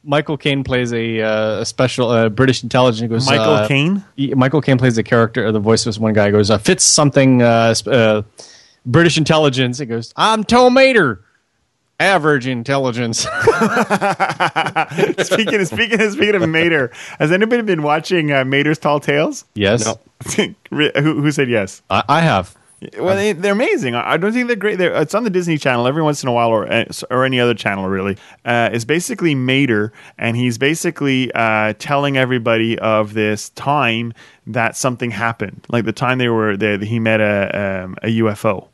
[0.04, 3.08] Michael Caine plays a, uh, a special uh, British intelligence.
[3.08, 4.04] Goes, Michael uh, Caine.
[4.16, 6.30] he- Michael Caine plays the character, the voice of this one guy.
[6.30, 8.22] Goes, uh, fits something uh, sp- uh,
[8.84, 9.78] British intelligence.
[9.80, 11.20] It goes, I'm Tow Mater,
[12.00, 13.18] average intelligence.
[15.22, 19.44] speaking of, speaking of, speaking of Mater, has anybody been watching uh, Mater's Tall Tales?
[19.54, 20.00] yes, No.
[20.70, 21.82] who, who said yes?
[21.90, 22.56] I, I have.
[22.98, 23.94] Well, they, they're amazing.
[23.94, 24.78] I don't think they're great.
[24.78, 27.38] They're, it's on the Disney Channel every once in a while, or uh, or any
[27.40, 28.16] other channel really.
[28.44, 34.12] Uh, it's basically Mater, and he's basically uh, telling everybody of this time
[34.46, 38.68] that something happened, like the time they were they, he met a um, a UFO.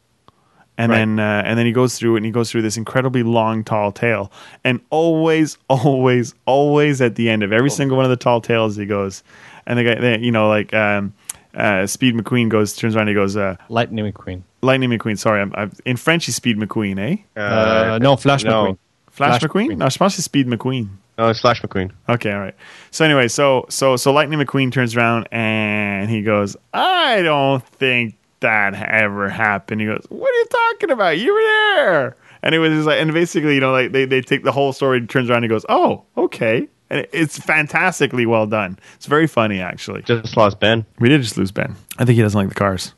[0.80, 0.98] And Right.
[0.98, 3.64] then, uh, and then he goes through it, and he goes through this incredibly long,
[3.64, 4.30] tall tale.
[4.62, 8.76] And always, always, always at the end of every single one of the tall tales,
[8.76, 9.24] he goes,
[9.66, 11.12] and the guy, they, you know, like um,
[11.58, 14.42] uh, Speed McQueen goes, turns around, and he goes, uh, Lightning McQueen.
[14.62, 15.18] Lightning McQueen.
[15.18, 16.26] Sorry, I'm, I'm in French.
[16.26, 17.40] He's Speed McQueen, eh?
[17.40, 18.50] Uh, no, Flash no.
[18.50, 18.78] McQueen.
[19.10, 19.70] Flash, Flash McQueen?
[19.70, 19.78] McQueen.
[19.78, 20.88] No, je pense c'est Speed McQueen.
[21.18, 21.90] No, it's Flash McQueen.
[22.08, 22.54] Okay, all right.
[22.92, 28.14] So anyway, so so so Lightning McQueen turns around and he goes, "I don't think
[28.38, 31.18] that ever happened." He goes, "What are you talking about?
[31.18, 34.20] You were there." And it was just like, and basically, you know, like they, they
[34.20, 38.46] take the whole story, turns around, and he goes, "Oh, okay," and it's fantastically well
[38.46, 38.78] done.
[38.96, 40.02] It's very funny, actually.
[40.02, 40.86] Just lost Ben.
[40.98, 41.76] We did just lose Ben.
[41.98, 42.94] I think he doesn't like the cars.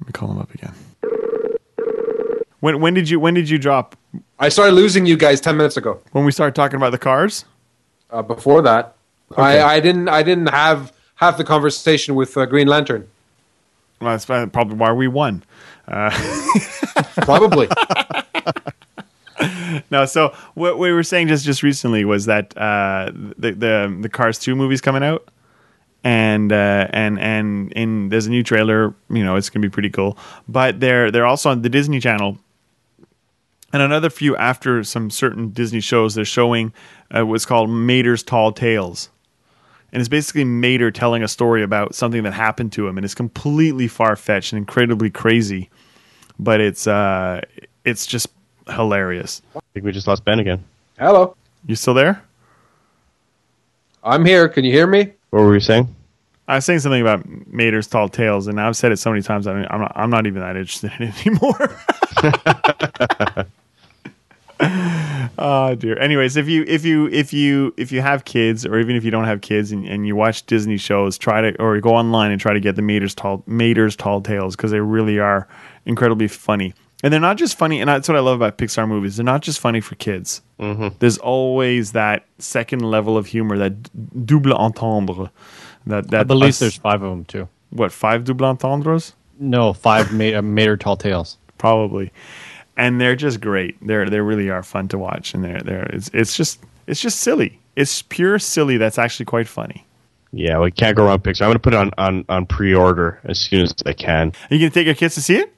[0.00, 0.74] Let me call him up again.
[2.60, 3.96] When when did you when did you drop?
[4.38, 6.00] I started losing you guys ten minutes ago.
[6.12, 7.44] When we started talking about the cars?
[8.10, 8.94] Uh, before that,
[9.36, 10.08] I, I didn't.
[10.08, 13.08] I didn't have have the conversation with uh, Green Lantern.
[14.00, 15.44] Well, that's probably why we won.
[17.22, 17.68] Probably.
[19.90, 24.08] No, so what we were saying just just recently was that uh, the the the
[24.08, 25.28] Cars two movie's coming out,
[26.02, 28.94] and uh, and and and there's a new trailer.
[29.10, 30.16] You know, it's gonna be pretty cool.
[30.48, 32.38] But they're they're also on the Disney Channel,
[33.72, 36.14] and another few after some certain Disney shows.
[36.14, 36.72] They're showing
[37.14, 39.10] uh, what's called Mater's Tall Tales.
[39.92, 43.14] And it's basically Mater telling a story about something that happened to him, and it's
[43.14, 45.68] completely far fetched and incredibly crazy,
[46.38, 47.42] but it's uh,
[47.84, 48.28] it's just
[48.68, 49.42] hilarious.
[49.56, 50.62] I think we just lost Ben again.
[50.98, 52.22] Hello, You still there?
[54.04, 54.48] I'm here.
[54.48, 55.12] Can you hear me?
[55.30, 55.94] What were we saying?
[56.48, 59.46] I was saying something about Mater's tall tales, and I've said it so many times.
[59.46, 59.92] I mean, I'm not.
[59.94, 61.76] I'm not even that interested in it anymore.
[65.38, 65.98] oh dear.
[65.98, 69.10] Anyways, if you if you if you if you have kids, or even if you
[69.10, 72.40] don't have kids, and, and you watch Disney shows, try to or go online and
[72.40, 75.46] try to get the Mater's tall Mater's tall tales because they really are
[75.86, 76.74] incredibly funny.
[77.02, 79.16] And they're not just funny, and that's what I love about Pixar movies.
[79.16, 80.40] They're not just funny for kids.
[81.00, 83.90] There's always that second level of humor, that d-
[84.24, 85.30] double entendre.
[85.86, 87.48] That that I believe us- there's five of them too.
[87.70, 91.38] what five double entendres No, five ma- uh, Mater Tall Tales.
[91.58, 92.12] probably
[92.76, 96.08] and they're just great they're they really are fun to watch and they're they're it's,
[96.14, 99.84] it's just it's just silly it's pure silly that's actually quite funny
[100.32, 101.42] Yeah, we can't go wrong with Pixar.
[101.42, 104.32] I'm going to put it on, on, on pre-order as soon as I can.
[104.50, 105.52] are you gonna take your kids to see it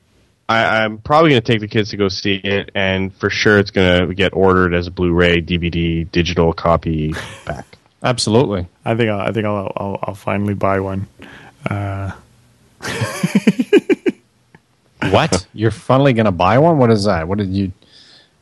[0.48, 3.58] I, I'm probably going to take the kids to go see it, and for sure
[3.58, 7.14] it's going to get ordered as a Blu-ray, DVD, digital copy
[7.46, 7.66] back.
[8.02, 8.66] Absolutely.
[8.84, 11.06] i think i'll i think i'll i'll, I'll finally buy one
[11.70, 12.10] uh,
[15.10, 15.46] What?
[15.52, 16.78] You're finally gonna buy one?
[16.78, 17.28] What is that?
[17.28, 17.72] What did you?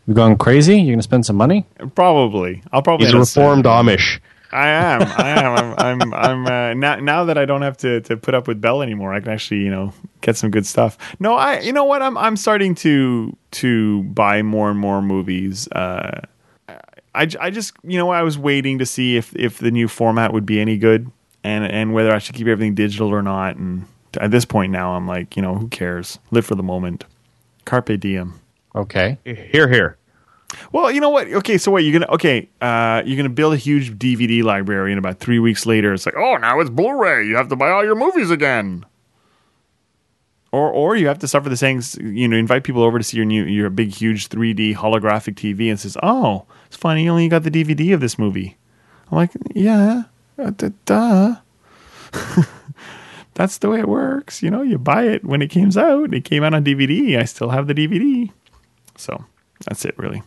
[0.06, 0.80] You going crazy?
[0.80, 1.64] You're gonna spend some money?
[1.94, 4.18] probably i'll probably He's a end up saying- reformed Amish.
[4.52, 8.00] I am i am i'm i'm, I'm uh, now, now that i don't have to
[8.02, 10.96] to put up with bell anymore i can actually you know get some good stuff.
[11.20, 12.00] No i you know what?
[12.00, 15.68] I'm i'm starting to to buy more and more movies.
[15.72, 16.20] Uh
[17.14, 20.32] I, I just you know I was waiting to see if if the new format
[20.32, 21.10] would be any good
[21.44, 23.56] and and whether I should keep everything digital or not.
[23.56, 23.84] And
[24.18, 26.18] at this point now I'm like you know who cares?
[26.30, 27.04] Live for the moment.
[27.66, 28.40] Carpe diem.
[28.74, 29.18] Okay.
[29.24, 29.98] Here, here.
[30.72, 31.28] Well you know what?
[31.28, 34.98] Okay so what you're gonna okay uh you're gonna build a huge DVD library and
[34.98, 37.26] about three weeks later it's like oh now it's Blu-ray.
[37.26, 38.84] You have to buy all your movies again.
[40.50, 43.16] Or or you have to suffer the things you know invite people over to see
[43.16, 47.28] your new your big huge 3D holographic TV and says oh it's funny you only
[47.28, 48.56] got the DVD of this movie.
[49.10, 50.04] I'm like yeah
[50.38, 50.50] uh,
[50.84, 51.36] duh,
[53.34, 54.62] that's the way it works you know?
[54.62, 55.24] You buy it.
[55.24, 58.30] When it comes out it came out on DVD I still have the DVD
[58.96, 59.24] so
[59.66, 60.22] that's it really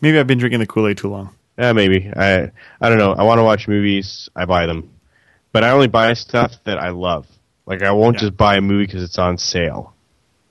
[0.00, 2.10] maybe I've been drinking the Kool-Aid too long Yeah, maybe.
[2.16, 3.12] I I don't know.
[3.12, 4.28] I want to watch movies.
[4.34, 4.90] I buy them,
[5.52, 7.26] but I only buy stuff that I love.
[7.66, 8.20] Like I won't Yeah.
[8.28, 9.94] just buy a movie because it's on sale.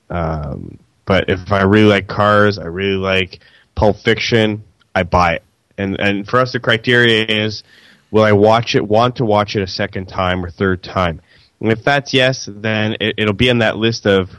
[0.08, 3.40] Um, but if I really like Cars, I really like
[3.74, 5.42] Pulp Fiction, I buy it.
[5.78, 7.62] And and for us, the criteria is:
[8.10, 8.86] will I watch it?
[8.86, 11.20] Want to watch it a second time or third time?
[11.60, 14.30] And if that's yes, then it, it'll be on that list of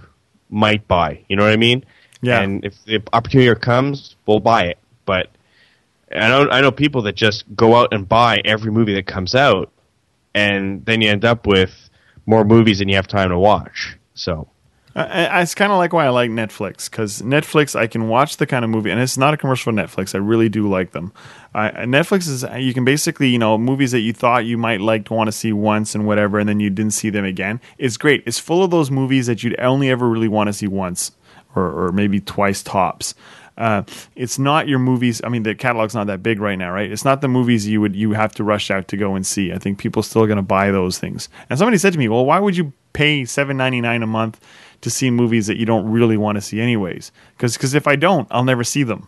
[0.50, 1.20] might buy.
[1.28, 1.84] You know what I mean?
[2.22, 2.42] Yeah.
[2.42, 4.78] And if the opportunity comes, we'll buy it.
[5.06, 5.30] But
[6.12, 9.36] I know I know people that just go out and buy every movie that comes
[9.36, 9.72] out,
[10.34, 11.90] and then you end up with
[12.26, 13.98] more movies than you have time to watch.
[14.14, 14.48] So
[14.96, 18.38] I, I, it's kind of like why I like Netflix because Netflix I can watch
[18.38, 20.14] the kind of movie, and it's not a commercial Netflix.
[20.14, 21.14] I really do like them.
[21.56, 25.14] Netflix is you can basically you know movies that you thought you might like to
[25.14, 27.62] want to see once and whatever, and then you didn't see them again.
[27.78, 28.24] It's great.
[28.26, 31.14] It's full of those movies that you'd only ever really want to see once
[31.56, 33.16] or, or maybe twice tops.
[33.62, 33.84] Uh,
[34.16, 35.22] it's not your movies.
[35.24, 36.92] I mean, the catalog's not that big right now, right?
[36.92, 39.54] It's not the movies you would you have to rush out to go and see.
[39.54, 41.30] I think people still going to buy those things.
[41.48, 44.40] And somebody said to me, "Well, why would you pay seven ninety nine a month
[44.82, 48.28] to see movies that you don't really want to see anyways?" Because if I don't,
[48.32, 49.08] I'll never see them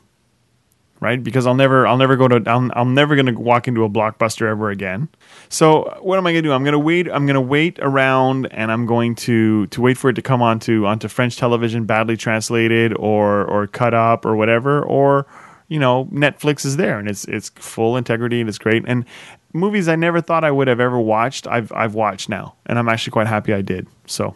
[1.04, 1.24] right?
[1.24, 3.90] Because I'll never, I'll never go to, I'm, I'm never going to walk into a
[3.90, 5.10] blockbuster ever again.
[5.50, 6.54] So what am I going to do?
[6.54, 7.08] I'm going to wait.
[7.08, 10.42] I'm going to wait around, and I'm going to to wait for it to come
[10.42, 15.28] onto onto French television, badly translated or or cut up or whatever, or
[15.68, 18.84] you know, Netflix is there and it's it's full integrity and it's great.
[18.88, 19.06] And
[19.54, 22.90] movies I never thought I would have ever watched, I've I've watched now, and I'm
[22.90, 23.88] actually quite happy I did.
[24.06, 24.36] So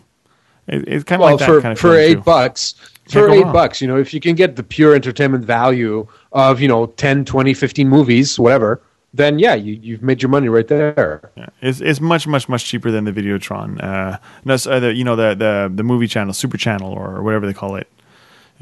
[0.68, 2.22] it, it's kind of well like that for kind of for eight too.
[2.22, 2.76] bucks.
[3.08, 3.54] Can't For go eight wrong.
[3.54, 7.24] bucks, you know, if you can get the pure entertainment value of, you know, 10,
[7.24, 8.82] 20, 15 movies, whatever,
[9.14, 11.32] then yeah, you, you've made your money right there.
[11.38, 13.82] Yeah, it's, it's much much much cheaper than the Videotron.
[13.82, 17.24] Uh, no, so, uh, the, you know the, the the movie channel, Super Channel, or
[17.24, 17.88] whatever they call it,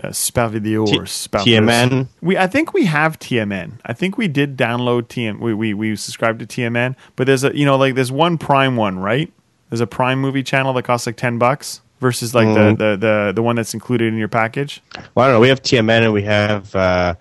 [0.04, 2.08] uh, Spa Video T- or Spa TMN?
[2.22, 3.80] We I think we have TMN.
[3.86, 5.40] I think we did download TM.
[5.40, 8.76] We we we subscribed to TMN, but there's a you know like there's one Prime
[8.76, 9.34] one, right?
[9.70, 12.76] There's a Prime movie channel that costs like ten bucks versus like Mm-hmm.
[12.76, 14.80] the, the the the one that's included in your package.
[15.16, 15.40] Well, I don't know.
[15.40, 17.16] We have TMN and we have uh,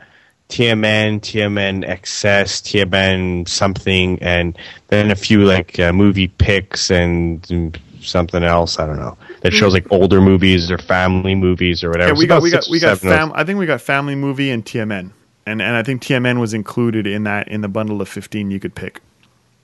[0.50, 7.74] TMN, TMN XS, TMN something, and then a few like uh, movie picks and mm,
[8.02, 8.78] something else.
[8.78, 12.12] I don't know that shows like older movies or family movies or whatever.
[12.12, 14.62] Yeah, we got we got we got fam- I think we got Family Movie and
[14.64, 15.12] TMN,
[15.46, 18.60] and and I think TMN was included in that in the bundle of fifteen you
[18.60, 19.00] could pick.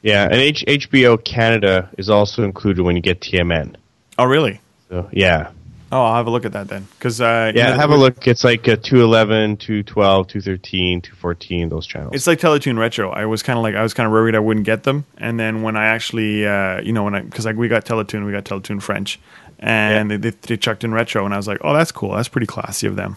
[0.02, 3.76] Yeah, and H- HBO Canada is also included when you get TMN.
[4.18, 4.62] Oh really?
[4.90, 5.52] So yeah,
[5.92, 6.86] Oh, I'll have a look at that then.
[6.98, 7.68] Because uh, yeah.
[7.68, 8.28] you know, have a look.
[8.28, 11.68] It's like uh, 211, 212, 213, 214.
[11.68, 12.12] Those channels.
[12.14, 13.10] It's like Teletoon Retro.
[13.10, 15.38] I was kind of like I was kind of worried I wouldn't get them, and
[15.38, 18.30] then when I actually, uh, you know, when I because like we got Teletoon, we
[18.30, 19.18] got Teletoon French,
[19.58, 22.12] and they, they they chucked in retro, and I was like, oh, that's cool.
[22.12, 23.16] That's pretty classy of them.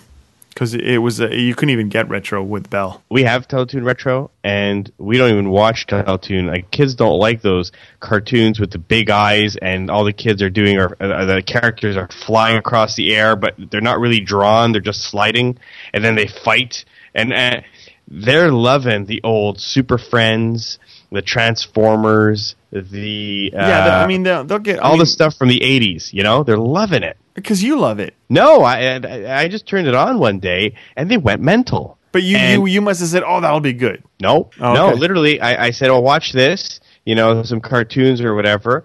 [0.53, 3.01] Because it was uh, you couldn't even get retro with Bell.
[3.09, 6.45] we have Teletoon Retro, and we don't even watch Teletoon.
[6.47, 10.51] Like kids don't like those cartoons with the big eyes, and all the kids are
[10.51, 14.71] doing are uh, the characters are flying across the air, but they're not really drawn;
[14.73, 15.57] they're just sliding,
[15.93, 16.85] and then they fight,
[17.15, 17.61] and uh,
[18.07, 20.77] they're loving the old Super Friends,
[21.11, 25.47] the Transformers, the uh, yeah, the- I mean they'll, they'll get all the stuff from
[25.49, 26.13] the '80s.
[26.13, 27.17] You know, they're loving it.
[27.33, 28.13] Because you love it.
[28.29, 31.97] No, I I I just turned it on one day, and they went mental.
[32.11, 34.03] But you And- you you must have said, oh, that'll be good.
[34.21, 34.99] No, Oh, no, okay.
[34.99, 38.83] literally, I, I said, "Oh, watch this," you know, some cartoons or whatever.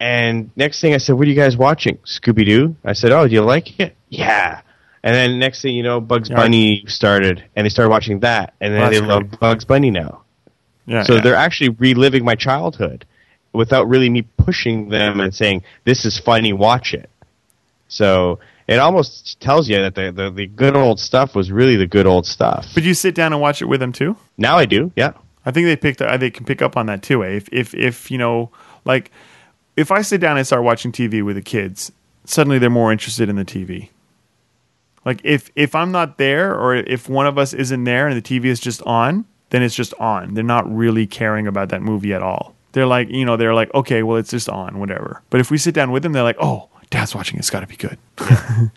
[0.00, 2.74] And next thing I said, "What are you guys watching?" Scooby Doo.
[2.84, 4.62] I said, "Oh, do you like it?" Yeah.
[5.04, 6.36] And then next thing you know, Bugs Yeah.
[6.36, 10.22] Bunny started, and they started watching that, and then they that's love Bugs Bunny now.
[10.86, 11.02] Yeah.
[11.04, 11.20] So yeah.
[11.20, 13.04] they're actually reliving my childhood
[13.52, 17.08] without really me pushing them and saying, "This is funny, watch it."
[17.92, 21.86] So it almost tells you that the, the, the good old stuff was really the
[21.86, 22.68] good old stuff.
[22.74, 24.16] But you sit down and watch it with them too.
[24.38, 25.12] Now I do, yeah.
[25.44, 26.00] I think they picked.
[26.00, 27.22] uh, They can pick up on that too.
[27.24, 27.28] Eh?
[27.36, 28.50] If if if you know,
[28.84, 29.10] like,
[29.76, 31.92] if I sit down and start watching TV with the kids,
[32.24, 33.90] suddenly they're more interested in the TV.
[35.04, 38.22] Like if if I'm not there, or if one of us isn't there and the
[38.22, 40.34] TV is just on, then it's just on.
[40.34, 42.54] They're not really caring about that movie at all.
[42.72, 45.20] They're like, you know, they're like, okay, well, it's just on, whatever.
[45.28, 47.38] But if we sit down with them, they're like, oh, Dad's watching.
[47.38, 47.98] It's got to be good.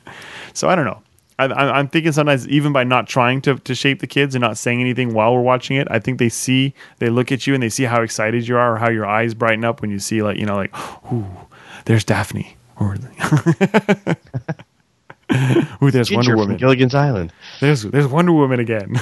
[0.54, 1.02] so I don't know.
[1.38, 4.58] I, I'm thinking sometimes even by not trying to, to shape the kids and not
[4.58, 7.62] saying anything while we're watching it, I think they see, they look at you and
[7.62, 10.24] they see how excited you are or how your eyes brighten up when you see
[10.24, 10.74] like, you know, like,
[11.12, 11.26] ooh,
[11.84, 12.56] there's Daphne.
[12.80, 12.96] Or,
[15.82, 16.58] ooh, there's Ginger Wonder Woman.
[16.58, 17.34] Gilligan's Island.
[17.60, 18.96] There's there's Wonder Woman again.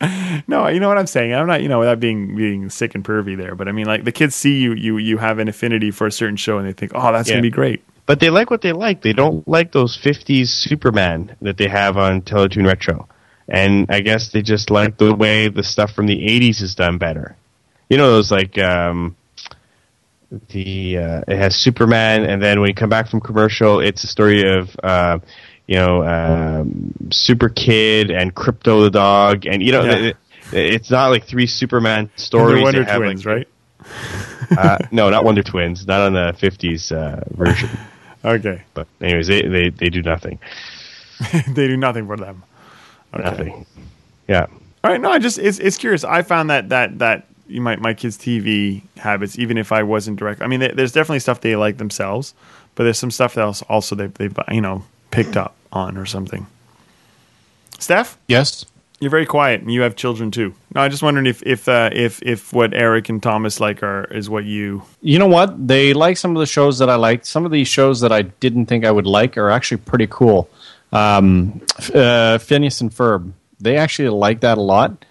[0.48, 1.34] no, you know what I'm saying.
[1.34, 4.04] I'm not, you know, without being being sick and pervy there, but I mean, like
[4.04, 6.72] the kids see you you you have an affinity for a certain show, and they
[6.72, 7.34] think, oh, that's Yeah.
[7.36, 7.82] gonna be great.
[8.06, 9.00] But they like what they like.
[9.00, 13.08] They don't like those 50s Superman that they have on Teletoon Retro.
[13.48, 16.98] And I guess they just like the way the stuff from the 80s is done
[16.98, 17.34] better.
[17.88, 19.16] You know, those like, um,
[20.50, 24.06] the, uh, it has Superman, and then when you come back from commercial, it's a
[24.06, 25.18] story of, uh,
[25.66, 29.46] you know, um, Super Kid and Krypto the dog.
[29.46, 29.96] And, you know, Yeah.
[29.96, 30.16] it,
[30.52, 32.56] it's not like three Superman stories.
[32.56, 33.48] They Wonder Twins, like, right?
[34.58, 35.86] uh, no, not Wonder Twins.
[35.86, 37.70] Not on the 50s uh, version.
[38.26, 40.38] Okay, But anyways, they, they, they do nothing.
[41.48, 42.42] they do nothing for them.
[43.12, 43.22] Okay.
[43.22, 43.66] Nothing.
[44.26, 44.46] Yeah.
[44.82, 46.04] All right, no, I just it's it's curious.
[46.04, 50.18] I found that that that you my my kids' TV habits, even if I wasn't
[50.18, 50.40] direct.
[50.40, 52.32] I mean, there- there's definitely stuff they like themselves,
[52.76, 56.06] but there's some stuff that else also they they you know picked up on or
[56.06, 56.46] something.
[57.78, 58.64] Steph, Yes.
[59.00, 60.54] you're very quiet, and you have children too.
[60.74, 64.04] No, I just wondering if if uh, if if what Eric and Thomas like are
[64.04, 64.82] is what you.
[65.02, 65.68] You know what?
[65.68, 67.26] They like some of the shows that I liked.
[67.26, 70.48] Some of these shows that I didn't think I would like are actually pretty cool.
[70.92, 71.60] Um,
[71.94, 73.32] uh, Phineas and Ferb.
[73.60, 75.04] They actually like that a lot,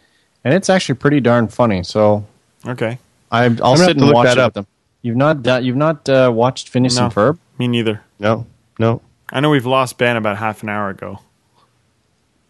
[0.43, 1.84] and it's actually pretty darn funny.
[1.84, 2.26] So
[2.66, 2.97] Okay,
[3.32, 4.47] I, I'll gonna sit and watch that it up.
[4.49, 4.68] with them.
[5.01, 7.05] You've not done- you've not uh, watched Phineas No.
[7.05, 7.38] and Ferb?
[7.59, 8.01] me neither.
[8.20, 8.45] No,
[8.80, 9.01] no.
[9.34, 11.19] I know we've lost Ben about half an hour ago.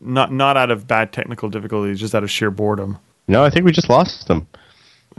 [0.01, 2.99] Not not out of bad technical difficulties, just out of sheer boredom.
[3.27, 4.47] No, I think we just lost them.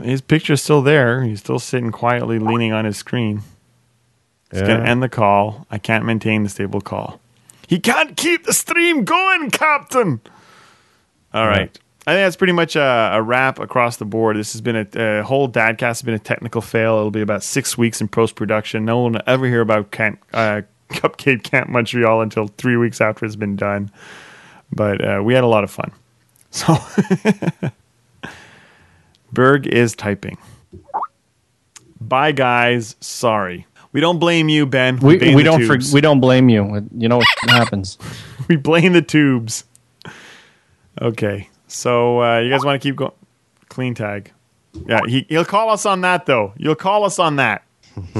[0.01, 1.23] His picture's still there.
[1.23, 3.41] He's still sitting quietly, leaning on his screen.
[4.51, 4.67] He's Yeah.
[4.67, 5.65] gonna end the call.
[5.71, 7.19] I can't maintain the stable call.
[7.67, 10.21] He can't keep the stream going, Captain.
[11.33, 11.75] All right.
[12.07, 14.37] I think that's pretty much a, a wrap across the board.
[14.37, 16.97] This has been a, a whole Dadcast has been a technical fail.
[16.97, 18.85] It'll be about six weeks in post production.
[18.85, 23.25] No one will ever hear about Camp, uh, Cupcake Camp Montreal until three weeks after
[23.25, 23.91] it's been done.
[24.71, 25.91] But uh, we had a lot of fun.
[26.51, 26.77] So
[29.33, 30.37] Berg is typing.
[31.99, 32.95] Bye, guys.
[33.01, 33.67] Sorry.
[33.91, 34.97] We don't blame you, Ben.
[34.99, 36.87] We blame we don't for, we don't blame you.
[36.95, 37.97] You know what happens.
[38.47, 39.65] we blame the tubes.
[41.01, 43.11] Okay, so uh, you guys want to keep going?
[43.69, 44.31] Clean tag.
[44.87, 46.53] Yeah, he, he'll call us on that though.
[46.57, 47.63] You'll call us on that.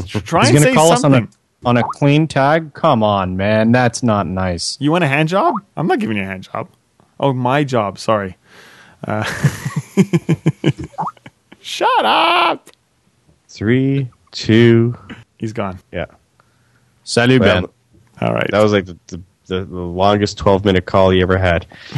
[0.08, 1.24] Try He's and say call something.
[1.24, 2.74] us on a on a clean tag.
[2.74, 4.78] Come on, man, that's not nice.
[4.80, 5.56] You want a hand job?
[5.76, 6.70] I'm not giving you a hand job.
[7.20, 7.98] Oh, my job.
[7.98, 8.38] Sorry.
[9.06, 9.24] Uh,
[11.62, 12.70] shut up.
[13.48, 14.98] Three, two,
[15.38, 15.80] He's gone.
[15.92, 16.06] yeah.
[17.04, 17.70] Salut, Well, Ben.
[18.28, 18.50] All right.
[18.52, 21.66] that was like the, the, the, the longest 12 minute call he ever had.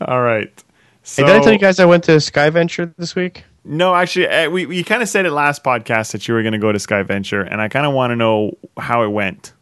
[0.00, 0.50] All right.
[1.02, 3.44] So, hey, did I tell you guys I went to Sky Venture this week?
[3.64, 6.52] No, actually, uh, we we kind of said it last podcast that you were going
[6.52, 9.52] to go to Sky Venture, and I kind of want to know how it went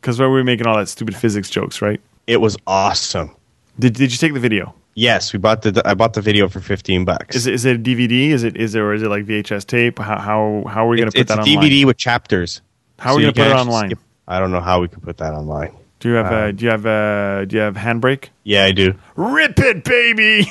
[0.00, 2.00] because we were we making all that stupid physics jokes, right?
[2.26, 3.34] It was awesome.
[3.78, 4.74] Did Did you take the video?
[4.94, 7.36] Yes, we bought the I bought the video for 15 bucks.
[7.36, 8.30] Is it is it a DVD?
[8.30, 9.98] Is it is it or is it like VHS tape?
[9.98, 11.58] How how how are we going to put it's that a online?
[11.70, 12.62] DVD with chapters.
[12.98, 13.90] How are So we going to put it online?
[13.90, 15.76] skip- I don't know how we can put that online.
[16.00, 18.30] Do you have Uh, uh, do you have a do you have Handbrake?
[18.44, 18.94] Yeah, I do.
[19.16, 20.50] Rip it, baby!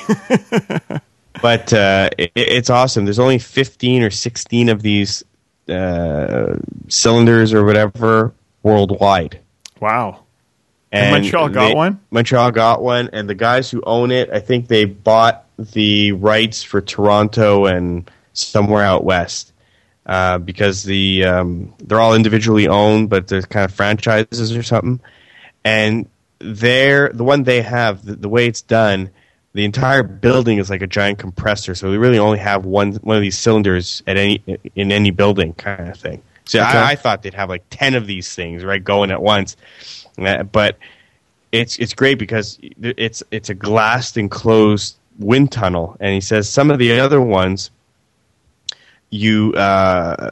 [1.42, 3.04] But uh, it, it's awesome.
[3.04, 5.24] There's only 15 or 16 of these
[5.68, 6.56] uh,
[6.88, 8.32] cylinders or whatever
[8.62, 9.40] worldwide.
[9.80, 10.22] wow.
[10.92, 12.00] And Montreal got they- one?
[12.10, 16.62] Montreal got one, and the guys who own it, I think they bought the rights
[16.62, 19.52] for Toronto and somewhere out west
[20.06, 25.00] uh, because the um, they're all individually owned, but they're kind of franchises or something.
[25.64, 26.08] And
[26.38, 29.10] they're the one they have, the, the way it's done,
[29.56, 31.74] the entire building is like a giant compressor.
[31.74, 34.42] So we really only have one one of these cylinders at any
[34.74, 36.22] in any building, kind of thing.
[36.44, 36.68] So Okay.
[36.68, 39.56] I, I thought they'd have like ten of these things right going at once,
[40.18, 40.76] Uh, but
[41.52, 46.70] it's it's great because it's it's a glassed enclosed wind tunnel, and he says some
[46.70, 47.70] of the other ones
[49.08, 50.30] you uh,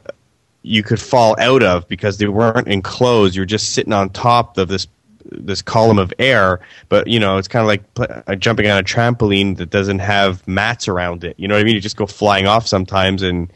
[0.61, 3.35] you could fall out of because they weren't enclosed.
[3.35, 4.87] You're just sitting on top of this
[5.31, 6.59] this column of air,
[6.89, 9.99] but you know it's kind of like pl- uh, jumping on a trampoline that doesn't
[9.99, 11.35] have mats around it.
[11.37, 11.75] You know what I mean?
[11.75, 13.51] You just go flying off sometimes and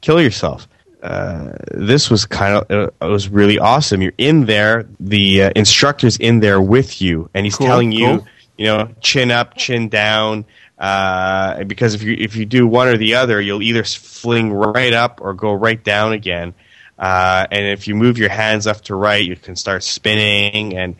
[0.00, 0.68] kill yourself.
[1.02, 4.00] Uh, this was kind of uh, it was really awesome.
[4.00, 8.06] You're in there, the uh, instructor's in there with you, and he's Cool, telling you,
[8.18, 8.26] cool.
[8.56, 10.46] you know, chin up, chin down.
[10.78, 14.92] Uh, because if you if you do one or the other, you'll either fling right
[14.92, 16.54] up or go right down again.
[16.98, 20.94] Uh, and if you move your hands left to right, you can start spinning, and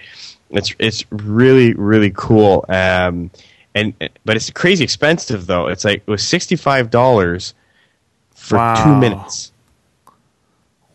[0.51, 2.65] it's it's really really cool.
[2.69, 3.31] Um,
[3.75, 5.69] and but it's crazy expensive though.
[5.69, 7.55] It's like it was sixty five dollars
[8.35, 8.85] for Wow.
[8.85, 9.53] two minutes.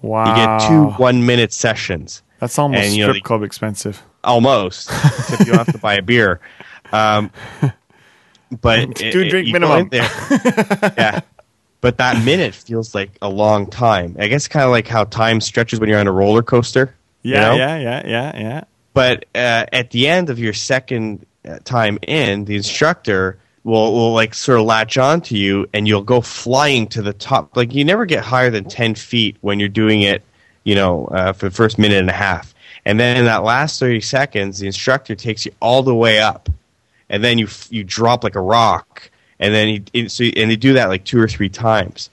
[0.02, 0.26] Wow.
[0.30, 2.22] You get two one minute sessions.
[2.40, 4.02] That's almost and, you know, strip club expensive.
[4.24, 4.90] Almost.
[4.90, 6.40] Except you don't have to buy a beer.
[6.92, 7.30] Um,
[8.62, 9.90] but Two it- drink minimum.
[9.90, 10.02] there-
[10.98, 11.20] yeah.
[11.82, 14.16] But that minute feels like a long time.
[14.20, 16.96] I guess kind of like how time stretches when you're on a roller coaster.
[17.22, 17.56] you Yeah, know?
[17.56, 18.64] yeah, yeah, yeah, yeah.
[18.94, 24.14] But uh, at the end of your second uh, time in, the instructor will, will
[24.14, 27.56] like sort of latch on to you, and you'll go flying to the top.
[27.56, 30.24] Like you never get higher than ten feet when you're doing it,
[30.64, 32.54] you know, uh, for the first minute and a half.
[32.86, 36.50] And then in that last thirty seconds, the instructor takes you all the way up,
[37.10, 40.74] and then you you drop like a rock, and then he, so and they do
[40.74, 42.10] that like two or three times.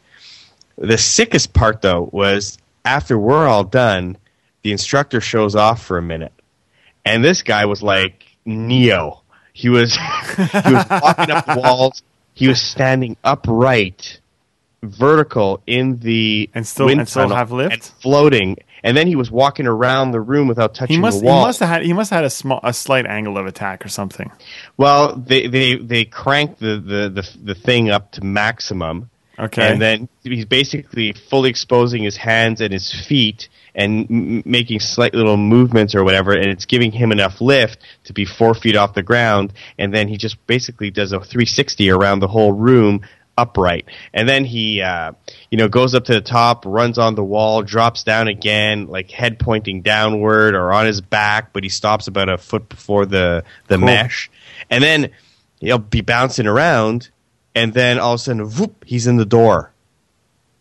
[0.78, 4.16] The sickest part though was after we're all done,
[4.62, 6.32] the instructor shows off for a minute.
[7.04, 9.22] And this guy was like Neo.
[9.52, 9.94] He was
[10.36, 12.02] he was walking up the walls.
[12.34, 14.20] He was standing upright,
[14.82, 17.72] vertical in the And still- wind and still have lift?
[17.72, 18.56] and floating.
[18.82, 21.46] And then he was walking around the room without touching He must the he wall.
[21.46, 23.88] must have had he must have had a small a slight angle of attack or
[23.88, 24.30] something.
[24.76, 29.10] Well, they they they cranked the the the, the thing up to maximum.
[29.38, 29.70] Okay.
[29.70, 35.12] And then he's basically fully exposing his hands and his feet and m- making slight
[35.12, 38.94] little movements or whatever, and it's giving him enough lift to be four feet off
[38.94, 39.52] the ground.
[39.78, 43.02] And then he just basically does a 360 around the whole room
[43.38, 43.86] upright.
[44.12, 45.12] And then he, uh,
[45.50, 49.10] you know, goes up to the top, runs on the wall, drops down again, like
[49.10, 53.44] head pointing downward or on his back, but he stops about a foot before the,
[53.68, 54.30] the mesh.
[54.70, 55.10] And then
[55.60, 57.10] he'll be bouncing around,
[57.54, 59.72] and then all of a sudden, whoop, he's in the door.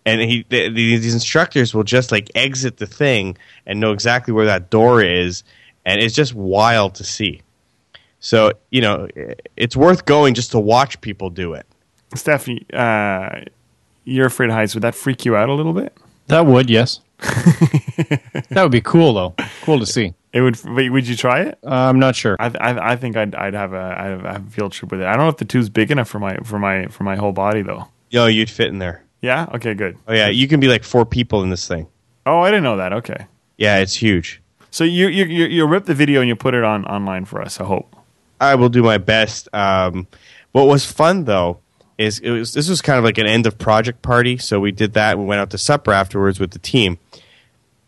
[0.06, 4.46] And he, the, these instructors will just like exit the thing and know exactly where
[4.46, 5.44] that door is,
[5.84, 7.42] and it's just wild to see.
[8.20, 9.08] So you know,
[9.58, 11.66] it's worth going just to watch people do it.
[12.16, 13.42] Stephanie, uh,
[14.04, 14.74] you're afraid of heights.
[14.76, 15.96] Would that freak you out a little bit?
[16.28, 17.02] That would, yes.
[17.20, 19.36] that would be cool, though.
[19.62, 20.14] Cool to see.
[20.34, 20.62] It would.
[20.66, 21.58] Would you try it?
[21.64, 22.36] Uh, I'm not sure.
[22.40, 25.06] I, I, I think I'd, I'd have a, I'd have a field trip with it.
[25.06, 27.32] I don't know if the tube's big enough for my, for my, for my whole
[27.32, 27.88] body though.
[28.10, 29.04] Yo, you'd fit in there.
[29.22, 29.48] Yeah.
[29.54, 29.74] Okay.
[29.74, 29.98] Good.
[30.08, 31.88] Oh yeah, you can be like four people in this thing.
[32.26, 32.92] Oh, I didn't know that.
[32.92, 33.28] Okay.
[33.58, 34.42] Yeah, it's huge.
[34.72, 37.42] So you, you, you, you rip the video and you put it on online for
[37.42, 37.62] us.
[37.62, 37.96] I hope.
[38.42, 39.48] I will do my best.
[39.54, 40.06] Um,
[40.52, 41.60] what was fun though
[41.98, 44.72] is it was this was kind of like an end of project party, so we
[44.72, 45.18] did that.
[45.18, 46.98] We went out to supper afterwards with the team,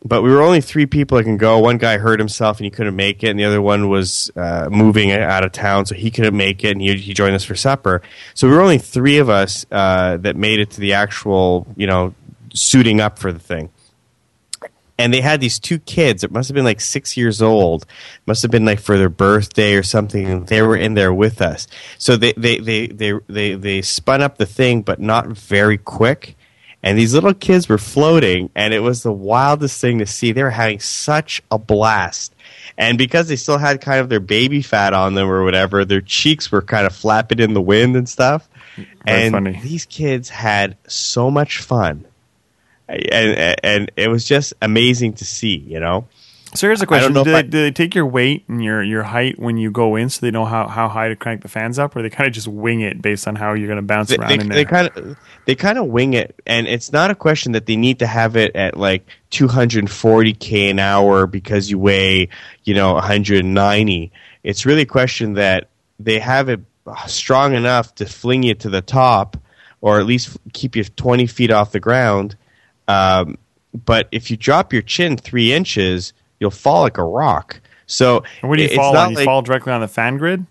[0.04, 1.60] but we were only three people that can go.
[1.60, 4.70] One guy hurt himself and he couldn't make it, and the other one was uh,
[4.72, 7.56] moving out of town, so he couldn't make it, and he, he joined us for
[7.56, 8.02] supper.
[8.34, 11.88] So we were only three of us uh, that made it to the actual, you
[11.88, 12.14] know,
[12.54, 13.70] suiting up for the thing
[14.98, 16.24] and they had these two kids.
[16.24, 17.86] It must have been like six years old.
[18.26, 21.42] Must have been like for their birthday or something and they were in there with
[21.42, 21.68] us.
[21.98, 26.36] So they they they they they, they spun up the thing but not very quick.
[26.84, 30.32] And these little kids were floating and it was the wildest thing to see.
[30.32, 32.34] They were having such a blast.
[32.78, 36.02] And because they still had kind of their baby fat on them or whatever their
[36.02, 38.48] cheeks were kind of flapping in the wind and stuff.
[38.76, 39.60] Very and funny.
[39.64, 42.06] these kids had so much fun
[42.88, 45.58] and and it was just amazing to see.
[45.58, 46.08] You know,
[46.54, 49.04] So here's a question: do they, I- do they take your weight and your your
[49.04, 51.80] height when you go in, so they know how, how high to crank the fans
[51.80, 54.10] up, or they kind of just wing it based on how you're going to bounce
[54.10, 54.58] they, around they, in there?
[54.58, 57.76] they kind of they kind of wing it, and it's not a question that they
[57.76, 62.30] need to have it at like 240 k an hour because you weigh
[62.64, 64.12] you know 190.
[64.44, 65.68] It's really a question that
[66.00, 66.62] they have it
[67.08, 69.38] strong enough to fling you to the top,
[69.82, 72.38] or at least keep you 20 feet off the ground.
[72.88, 73.38] Um,
[73.86, 77.60] but if you drop your chin three inches, you'll fall like a rock.
[77.86, 79.12] So And where do you it's fall not on?
[79.12, 80.46] You like- fall directly on the fan grid.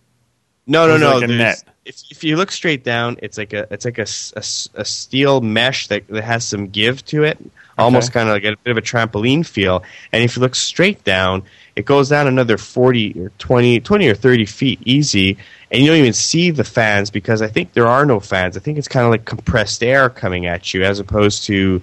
[0.67, 1.15] No, no, no.
[1.15, 1.63] like a net?
[1.85, 4.43] If, if you look straight down, it's like a it's like a, a
[4.81, 7.39] a steel mesh that, that has some give to it,
[7.79, 9.85] almost kind of like a bit of a trampoline feel.
[10.13, 11.45] And if you look straight down,
[11.77, 15.39] it goes down another forty or 20, 20 or thirty feet easy,
[15.71, 18.57] and you don't even see the fans because I think there are no fans.
[18.57, 21.81] I think it's kind of like compressed air coming at you as opposed to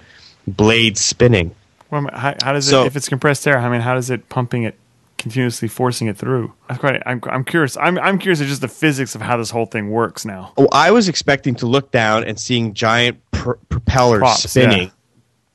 [0.48, 1.56] blades spinning.
[1.89, 2.86] Well, how, how does it?
[2.86, 4.76] If it's compressed air, I mean, how does it pumping it
[5.18, 6.54] continuously, forcing it through?
[6.68, 7.02] I'm quite.
[7.06, 7.78] I'm, I'm curious.
[7.78, 10.54] I'm I'm curious of just the physics of how this whole thing works now.
[10.58, 14.91] Oh, I was expecting to look down and seeing giant pr- propellers Props, spinning,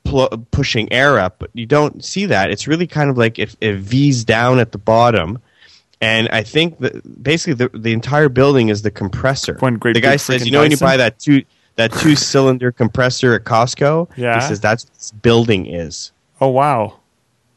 [0.05, 0.11] yeah.
[0.11, 2.51] pl- pushing air up, but you don't see that.
[2.51, 5.39] It's really kind of like if it V's down at the bottom.
[6.01, 9.57] And I think that basically the, the entire building is the compressor.
[9.59, 11.43] One great the guy says, you know, when you buy that two
[11.79, 14.35] that two cylinder compressor at Costco, Yeah.
[14.35, 16.11] he says that's what this building is.
[16.41, 16.99] Oh wow.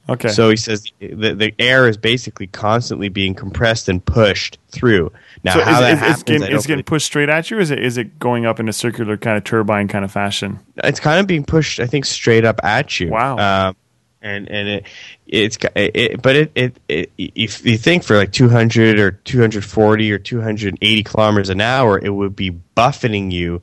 [0.09, 0.29] Okay.
[0.29, 5.13] So he says the, the air is basically constantly being compressed and pushed through.
[5.45, 7.51] Now, So how is, that is, happens, is, getting, I it getting pushed straight at
[7.51, 7.57] you?
[7.57, 10.13] Or is it is it going up in a circular kind of turbine kind of
[10.13, 10.61] fashion?
[10.85, 13.11] it's kind of being pushed, I think, straight up at you.
[13.11, 13.39] Wow.
[13.69, 13.77] Um,
[14.23, 14.87] and and it,
[15.27, 20.19] it's it, but it, it, it if you think for like 200 or 240 or
[20.19, 23.61] 280 kilometers an hour, it would be buffeting you,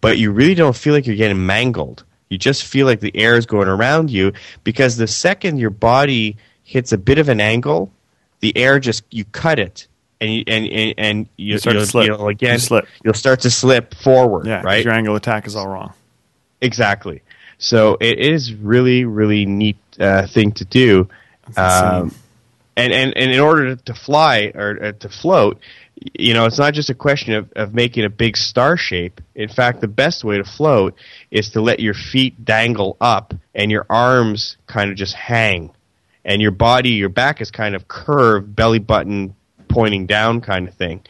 [0.00, 2.04] but you really don't feel like you're getting mangled.
[2.28, 4.32] You just feel like the air is going around you
[4.64, 7.90] because the second your body hits a bit of an angle,
[8.40, 9.86] the air just you cut it.
[10.20, 12.06] And you, and, and, and you, You start to slip.
[12.06, 12.86] you'll again You slip.
[13.02, 14.60] you'll start to slip forward, Yeah.
[14.62, 14.84] right?
[14.84, 15.92] Your angle attack is all wrong.
[16.60, 17.22] Exactly.
[17.60, 21.08] So it is really, really neat uh, thing to do.
[21.58, 22.14] Um,
[22.74, 25.60] and, and, and in order to fly or uh, to float,
[26.14, 29.20] you know, it's not just a question of, of making a big star shape.
[29.34, 30.94] In fact, the best way to float
[31.30, 35.70] is to let your feet dangle up and your arms kind of just hang.
[36.24, 39.34] And your body, your back is kind of curved, belly button
[39.68, 41.02] pointing down kind of thing.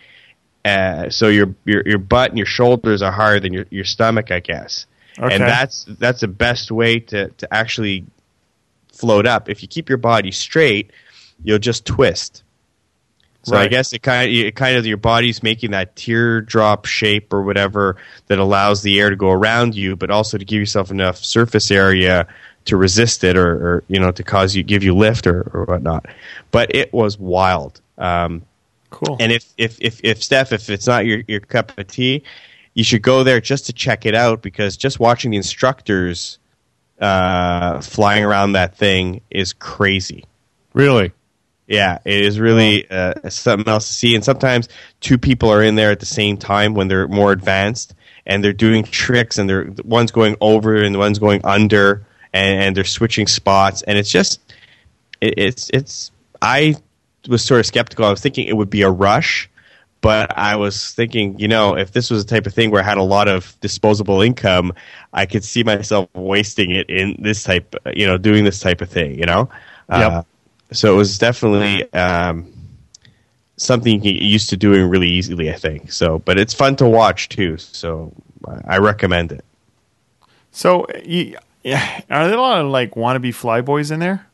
[0.65, 4.31] Uh, so your, your your butt and your shoulders are higher than your, your stomach,
[4.31, 4.87] I guess.
[5.19, 5.35] Okay.
[5.35, 8.05] And that's that's the best way to, to actually
[8.93, 9.49] float up.
[9.49, 10.91] If you keep your body straight,
[11.43, 12.43] you'll just twist.
[13.43, 17.33] So I guess it kind of it kind of your body's making that teardrop shape
[17.33, 17.97] or whatever
[18.27, 21.71] that allows the air to go around you, but also to give yourself enough surface
[21.71, 22.27] area
[22.67, 25.65] to resist it or, or you know to cause you give you lift or, or
[25.65, 26.07] whatnot.
[26.51, 27.81] But it was wild.
[27.97, 28.43] Um,
[28.91, 29.17] Cool.
[29.21, 32.25] and if, if, if, if Steph, if it's not your, your cup of tea,
[32.81, 36.39] you should go there just to check it out because just watching the instructors
[36.99, 40.25] uh, flying around that thing is crazy.
[40.73, 41.13] Really?
[41.67, 44.15] Yeah, it is really uh, something else to see.
[44.15, 44.71] And sometimes
[45.01, 47.93] two people are in there at the same time when they're more advanced,
[48.25, 52.77] and they're doing tricks, and they're one's going over and one's going under, and, and
[52.77, 54.41] they're switching spots, and it's just
[55.21, 56.13] it, it's it's.
[56.41, 56.77] I
[57.29, 58.07] was sort of skeptical.
[58.07, 59.50] I was thinking it would be a rush,
[60.01, 62.85] but I was thinking, you know, if this was the type of thing where I
[62.85, 64.73] had a lot of disposable income,
[65.13, 68.89] I could see myself wasting it in this type, you know, doing this type of
[68.89, 69.51] thing, you know.
[69.89, 70.23] Uh,
[70.73, 72.53] so it was definitely um,
[73.57, 75.93] something you can get used to doing really easily, I think.
[75.93, 77.59] So, but it's fun to watch too.
[77.59, 78.13] So
[78.47, 79.45] I I recommend it.
[80.51, 84.27] so, you, yeah, are there a lot of like wannabe flyboys in there?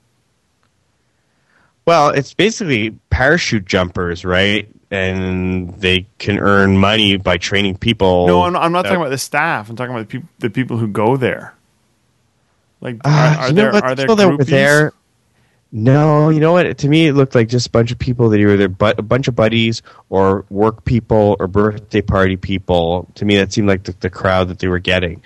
[1.87, 4.69] Well, it's basically parachute jumpers, right?
[4.91, 8.27] And they can earn money by training people.
[8.29, 9.69] No, I'm, I'm not Uh, talking about the staff.
[9.69, 11.55] I'm talking about the, peop- the people who go there.
[12.81, 13.83] Like, are, Uh, are there what?
[13.83, 14.93] are there people that were there?
[15.73, 16.79] No, you know what?
[16.79, 19.27] To me, it looked like just a bunch of people that either bu- a bunch
[19.27, 23.09] of buddies or work people or birthday party people.
[23.17, 25.23] To me, that seemed like the, the crowd that they were getting.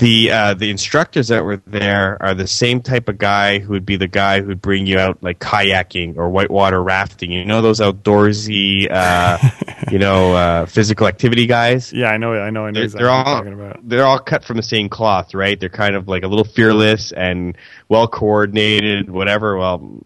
[0.00, 3.84] The uh, the instructors that were there are the same type of guy who would
[3.84, 7.30] be the guy who'd bring you out like kayaking or whitewater rafting.
[7.30, 9.36] You know those outdoorsy, uh,
[9.90, 12.32] you know, uh, physical activity guys Yeah, I know.
[12.32, 12.64] I know.
[12.64, 15.60] I know they're, exactly they're all they're all cut from the same cloth, right?
[15.60, 17.58] They're kind of like a little fearless and
[17.90, 19.58] well coordinated, whatever.
[19.58, 20.02] Well,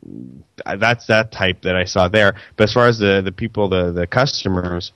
[0.77, 2.35] that's that type that I saw there.
[2.57, 4.91] But as far as the the people, the the customers,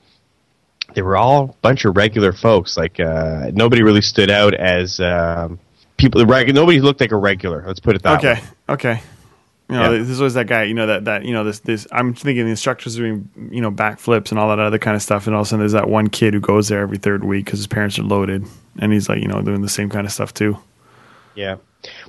[0.94, 2.76] they were all a bunch of regular folks.
[2.76, 5.58] Like uh, nobody really stood out as um,
[5.96, 6.24] people.
[6.26, 7.62] Reg- nobody looked like a regular.
[7.66, 8.30] Let's put it that way.
[8.32, 9.02] Okay, okay.
[9.70, 10.02] You know, Yeah.
[10.02, 10.62] this was that guy.
[10.62, 11.86] You know that that you know this this.
[11.92, 15.26] I'm thinking the instructors doing you know backflips and all that other kind of stuff,
[15.26, 17.44] and all of a sudden there's that one kid who goes there every third week
[17.44, 18.46] because his parents are loaded,
[18.78, 20.56] and he's like you know doing the same kind of stuff too.
[21.34, 21.56] Yeah.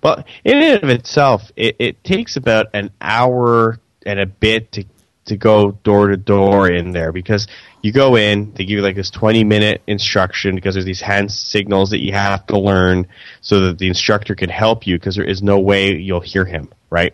[0.01, 4.85] Well, in and of itself, it, it takes about an hour and a bit to
[5.29, 7.47] to go door to door in there because
[7.81, 11.31] you go in, they give you like this twenty minute instruction because there's these hand
[11.31, 13.07] signals that you have to learn
[13.41, 16.69] so that the instructor can help you because there is no way you'll hear him,
[16.89, 17.13] right?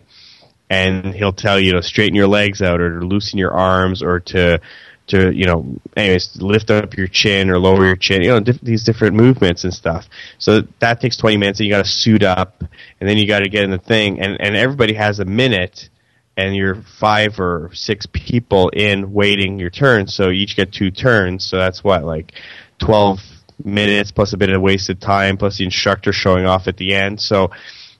[0.68, 4.20] And he'll tell you to straighten your legs out or to loosen your arms or
[4.20, 4.60] to
[5.08, 8.60] to you know anyways lift up your chin or lower your chin you know diff-
[8.60, 10.08] these different movements and stuff
[10.38, 12.62] so that takes 20 minutes and you got to suit up
[13.00, 15.88] and then you got to get in the thing and and everybody has a minute
[16.36, 20.06] and you're five or six people in waiting your turn.
[20.06, 21.46] So you each get two turns.
[21.46, 22.32] So that's what like
[22.78, 23.20] 12
[23.64, 27.20] minutes plus a bit of wasted time plus the instructor showing off at the end.
[27.20, 27.50] So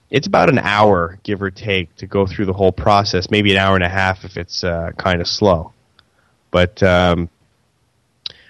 [0.09, 3.31] it's about an hour give or take to go through the whole process.
[3.31, 5.73] Maybe an hour and a half if it's uh, kind of slow.
[6.51, 7.29] But um,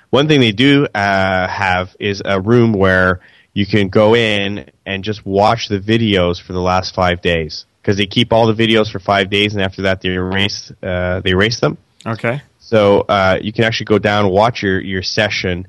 [0.09, 3.21] one thing they do uh, have is a room where
[3.53, 7.97] you can go in and just watch the videos for the last five days because
[7.97, 11.29] they keep all the videos for five days, and after that they erase uh, they
[11.29, 11.77] erase them.
[12.05, 15.67] Okay, So uh, you can actually go down, watch your, your session,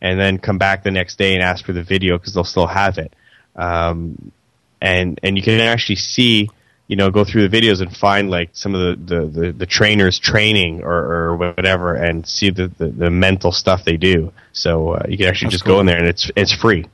[0.00, 2.66] and then come back the next day and ask for the video because they'll still
[2.66, 3.12] have it.
[3.54, 4.32] Um,
[4.80, 6.48] and and you can actually see,
[6.88, 9.66] you know, go through the videos and find like some of the, the, the, the
[9.66, 14.32] trainers training or, or whatever, and see the, the, the mental stuff they do.
[14.52, 15.74] So uh, you can actually That's just cool.
[15.76, 16.86] go in there and it's it's free.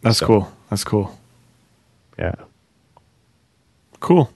[0.00, 0.52] that's So- cool.
[0.70, 1.18] That's cool.
[2.18, 2.34] Yeah.
[4.00, 4.30] Cool.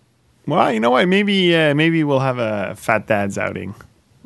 [0.46, 1.08] Well, you know what?
[1.08, 3.74] Maybe uh, maybe we'll have a Fat Dad's outing.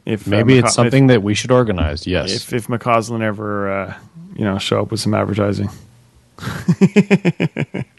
[0.05, 2.07] If uh, Maybe it's something that we should organize.
[2.07, 2.35] Yes.
[2.35, 3.95] If if, if McCausland ever uh,
[4.35, 5.69] you know show up with some advertising.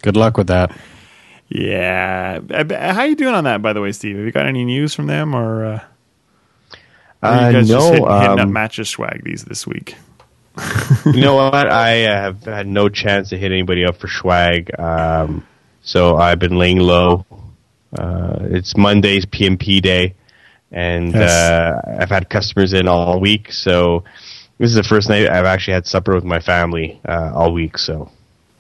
[0.01, 0.75] Good luck with that.
[1.49, 2.39] Yeah.
[2.49, 4.15] Uh, b- How you doing on that, by the way, Steve?
[4.17, 5.79] Have you got any news from them, or, uh,
[7.21, 9.95] Uh, you guys just no, hitting, hitting up matches swag these this week?
[11.05, 11.53] you know what?
[11.69, 14.71] I uh, have had no chance to hit anybody up for swag.
[14.79, 15.45] Um,
[15.81, 17.25] so I've been laying low.
[17.97, 20.15] Uh, it's Monday's PMP day,
[20.71, 21.31] and Yes.
[21.31, 23.51] uh, I've had customers in all week.
[23.51, 24.03] So
[24.59, 27.77] this is the first night I've actually had supper with my family uh, all week.
[27.77, 28.11] So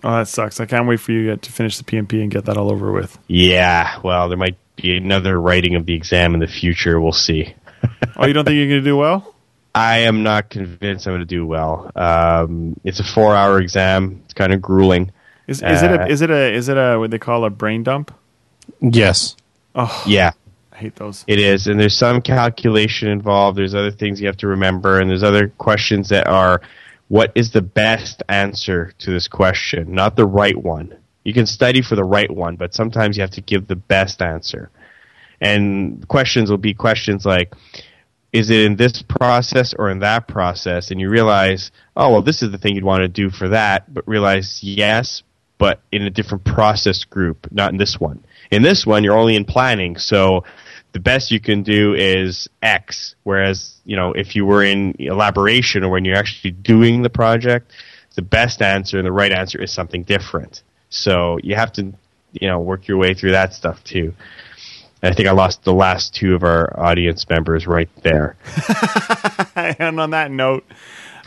[0.03, 0.59] Oh, that sucks.
[0.61, 3.17] I can't wait for you to finish the PMP and get that all over with.
[3.27, 6.99] yeah, well, there might be another writing of the exam in the future.
[7.01, 7.53] We'll see.
[8.15, 9.35] Oh, you don't think you're going to do well?
[9.75, 11.91] I am not convinced I'm going to do well.
[11.95, 14.21] Um, it's a four-hour exam.
[14.25, 15.11] It's kind of grueling.
[15.49, 17.49] Is, is it a Uh, is it a is it a what they call a
[17.49, 18.13] brain dump?
[18.79, 19.35] Yes.
[19.73, 20.31] Oh, Yeah,
[20.71, 21.23] I hate those.
[21.27, 23.57] it is, and there's some calculation involved.
[23.57, 26.61] There's other things you have to remember, and there's other questions that are,
[27.07, 30.95] what is the best answer to this question, not the right one.
[31.23, 34.21] You can study for the right one, but sometimes you have to give the best
[34.21, 34.69] answer.
[35.41, 37.53] And questions will be questions like,
[38.31, 40.91] is it in this process or in that process?
[40.91, 43.91] And you realize, oh, well, this is the thing you'd want to do for that,
[43.93, 45.23] but realize, yes,
[45.59, 48.23] but in a different process group, not in this one.
[48.49, 50.43] In this one, you're only in planning, so
[50.93, 53.13] the best you can do is X.
[53.23, 57.71] Whereas, you know, if you were in elaboration or when you're actually doing the project,
[58.15, 60.63] the best answer and the right answer is something different.
[60.89, 61.93] So you have to,
[62.33, 64.13] you know, work your way through that stuff too.
[65.03, 68.35] I think I lost the last two of our audience members right there.
[69.55, 70.65] and on that note,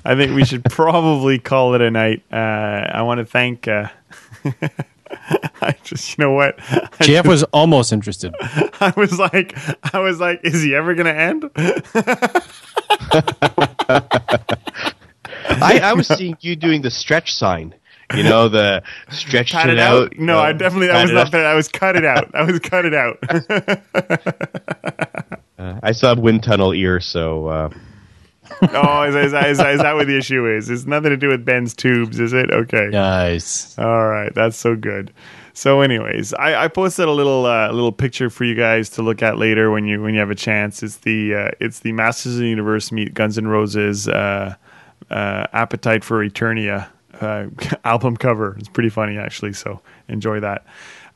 [0.04, 2.22] I think we should probably call it a night.
[2.30, 3.68] Uh, I want to thank.
[3.68, 3.88] Uh,
[5.60, 6.58] I just, you know what?
[7.00, 8.34] Jeff was almost interested.
[8.40, 9.56] I was like,
[9.94, 11.50] I was like, is he ever going to end?
[15.60, 17.74] I, I was seeing you doing the stretch sign.
[18.14, 20.02] You know, the stretch it it out?
[20.04, 20.18] out.
[20.18, 20.88] No, I definitely.
[20.88, 21.32] that was not out.
[21.32, 21.46] that.
[21.46, 22.34] I was cut it out.
[22.34, 23.18] I was cut it out.
[25.82, 27.70] I still have wind tunnel ear, so uh,
[28.74, 30.70] oh, is, is, that- is, that- is that what the issue is?
[30.70, 32.50] It's nothing to do with Ben's tubes, is it?
[32.50, 32.88] Okay.
[32.90, 33.78] Nice.
[33.78, 35.12] All right, that's so good.
[35.54, 39.22] So, anyways, I, I posted a little uh, little picture for you guys to look
[39.22, 40.82] at later when you when you have a chance.
[40.82, 44.54] It's the uh, it's the Masters of the Universe meet Guns N' Roses uh,
[45.10, 46.88] uh, Appetite for Eternia
[47.20, 47.46] uh,
[47.84, 48.56] album cover.
[48.58, 49.52] It's pretty funny actually.
[49.52, 50.64] So enjoy that.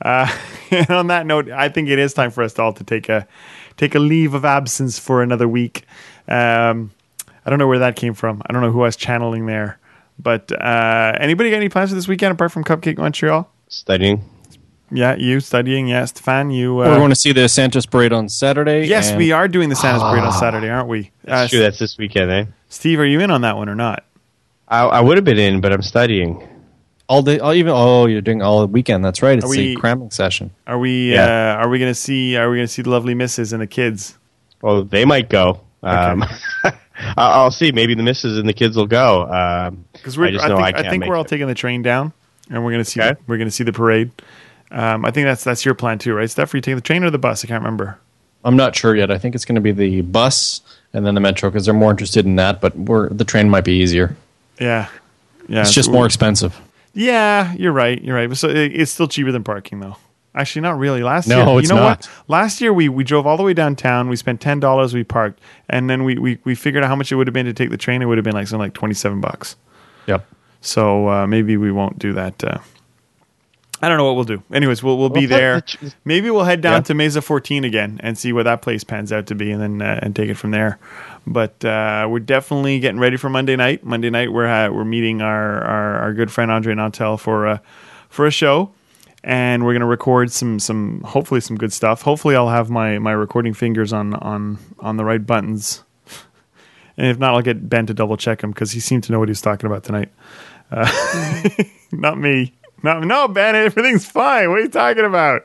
[0.03, 0.31] Uh,
[0.71, 3.27] and on that note, I think it is time for us all to take a
[3.79, 5.87] take a leave of absence for another week.
[6.29, 6.91] Um,
[7.47, 8.43] I don't know where that came from.
[8.47, 9.79] I don't know who I was channeling there.
[10.19, 13.49] But uh, anybody got any plans for this weekend apart from Cupcake Montreal?
[13.69, 14.23] studying.
[14.91, 15.89] Yeah, you studying.
[15.89, 16.77] Yeah, Stefan, you.
[16.77, 18.87] We're Uh, going to see the Santa's Parade on Saturday.
[18.87, 21.11] yes, and we are doing the Santa's Parade on Saturday, aren't we?
[21.25, 21.59] That's Uh, true.
[21.61, 22.45] That's this weekend, eh?
[22.69, 24.05] Steve, are you in on that one or not?
[24.69, 26.47] I, I would have been in, but I'm studying.
[27.09, 27.73] All day, all even.
[27.75, 29.05] Oh, you're doing all weekend.
[29.05, 29.37] That's right.
[29.39, 30.51] It's Are we- the cramming session.
[30.67, 31.13] Are we?
[31.15, 31.55] Yeah.
[31.59, 32.37] Uh, are we going to see?
[32.37, 34.17] Are we going to see the lovely misses and the kids?
[34.63, 35.61] Well, they might go.
[35.83, 36.25] Um,
[36.65, 36.73] I-
[37.17, 37.73] I'll see.
[37.73, 39.23] Maybe the misses and the kids will go.
[39.31, 40.27] Um, Because we're.
[40.27, 41.29] I just I know think, I I can't think we're all it.
[41.29, 42.13] taking the train down,
[42.51, 43.01] and we're going to see.
[43.01, 43.13] Okay.
[43.13, 44.11] The, we're going to see the parade.
[44.71, 46.53] Um, I think that's that's your plan too, right, Steph?
[46.53, 47.45] Are you taking the train or the bus?
[47.45, 47.99] I can't remember.
[48.45, 49.11] I'm not sure yet.
[49.11, 50.61] I think it's going to be the bus
[50.93, 52.61] and then the metro because they're more interested in that.
[52.61, 54.17] But we're the train might be easier.
[54.61, 54.89] Yeah,
[55.49, 55.61] yeah.
[55.63, 56.59] It's just more expensive.
[56.95, 58.01] Yeah, you're right.
[58.03, 58.29] You're right.
[58.29, 59.97] But so it's still cheaper than parking, though.
[60.37, 61.03] Actually, not really.
[61.03, 62.07] Last No, year, it's you know not.
[62.07, 62.11] what?
[62.29, 64.09] Last year we, we drove all the way downtown.
[64.09, 64.93] We spent ten dollars.
[64.95, 67.47] We parked, and then we, we, we figured out how much it would have been
[67.47, 68.03] to take the train.
[68.03, 69.57] It would have been like something like twenty seven bucks.
[70.07, 70.27] Yep.
[70.61, 72.45] So uh, maybe we won't do that.
[72.45, 72.59] Uh,
[73.83, 74.43] I don't know what we'll do.
[74.53, 75.55] Anyways, we'll we'll be Well, there.
[75.57, 76.81] the ch- Maybe we'll head down Yeah.
[76.81, 79.83] to Mesa 14 again and see what that place pans out to be, and then
[79.83, 80.79] uh, and take it from there.
[81.27, 83.85] But uh, we're definitely getting ready for Monday night.
[83.85, 87.59] Monday night we're uh, we're meeting our, our our good friend Andre Nantel for uh,
[88.09, 88.71] for a show,
[89.27, 92.03] and we're gonna record some some hopefully some good stuff.
[92.03, 95.83] Hopefully I'll have my my recording fingers on on on the right buttons.
[96.99, 99.19] And if not, I'll get Ben to double check him because he seemed to know
[99.19, 100.09] what he was talking about tonight.
[100.71, 100.91] Uh,
[101.93, 102.55] not me.
[102.83, 104.49] No, no, Ben, everything's fine.
[104.49, 105.43] What are you talking about?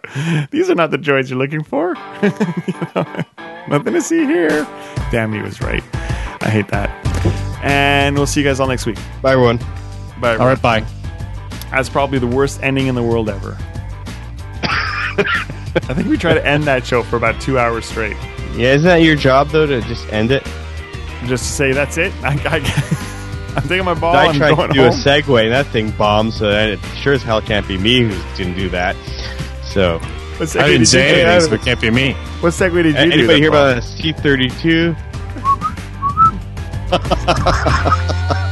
[0.51, 1.95] These are not the joys you're looking for.
[2.21, 3.23] You know,
[3.67, 4.65] nothing to see here.
[5.11, 5.83] Damn, he was right.
[5.93, 6.89] I hate that.
[7.61, 8.97] And we'll see you guys all next week.
[9.21, 9.57] Bye, everyone.
[10.21, 10.37] Bye.
[10.37, 10.61] All right.
[10.61, 10.85] Bye.
[11.71, 13.57] That's probably the worst ending in the world ever.
[14.63, 18.17] I think we try to end that show for about two hours straight.
[18.55, 20.43] Yeah, isn't that your job though to just end it?
[21.25, 22.13] Just to say that's it.
[22.23, 24.15] I, I, I'm taking my ball.
[24.15, 24.89] I I'm tried going to do home.
[24.91, 26.33] a segue, and that thing bombed.
[26.33, 28.95] So it sure as hell can't be me who's didn't do that.
[29.63, 29.99] So
[30.37, 31.21] What I did didn't say do?
[31.29, 32.13] anything, so it can't be me.
[32.41, 32.97] What segue did you do?
[32.99, 33.67] anybody that hear Paul?
[33.69, 34.95] about a C thirty two?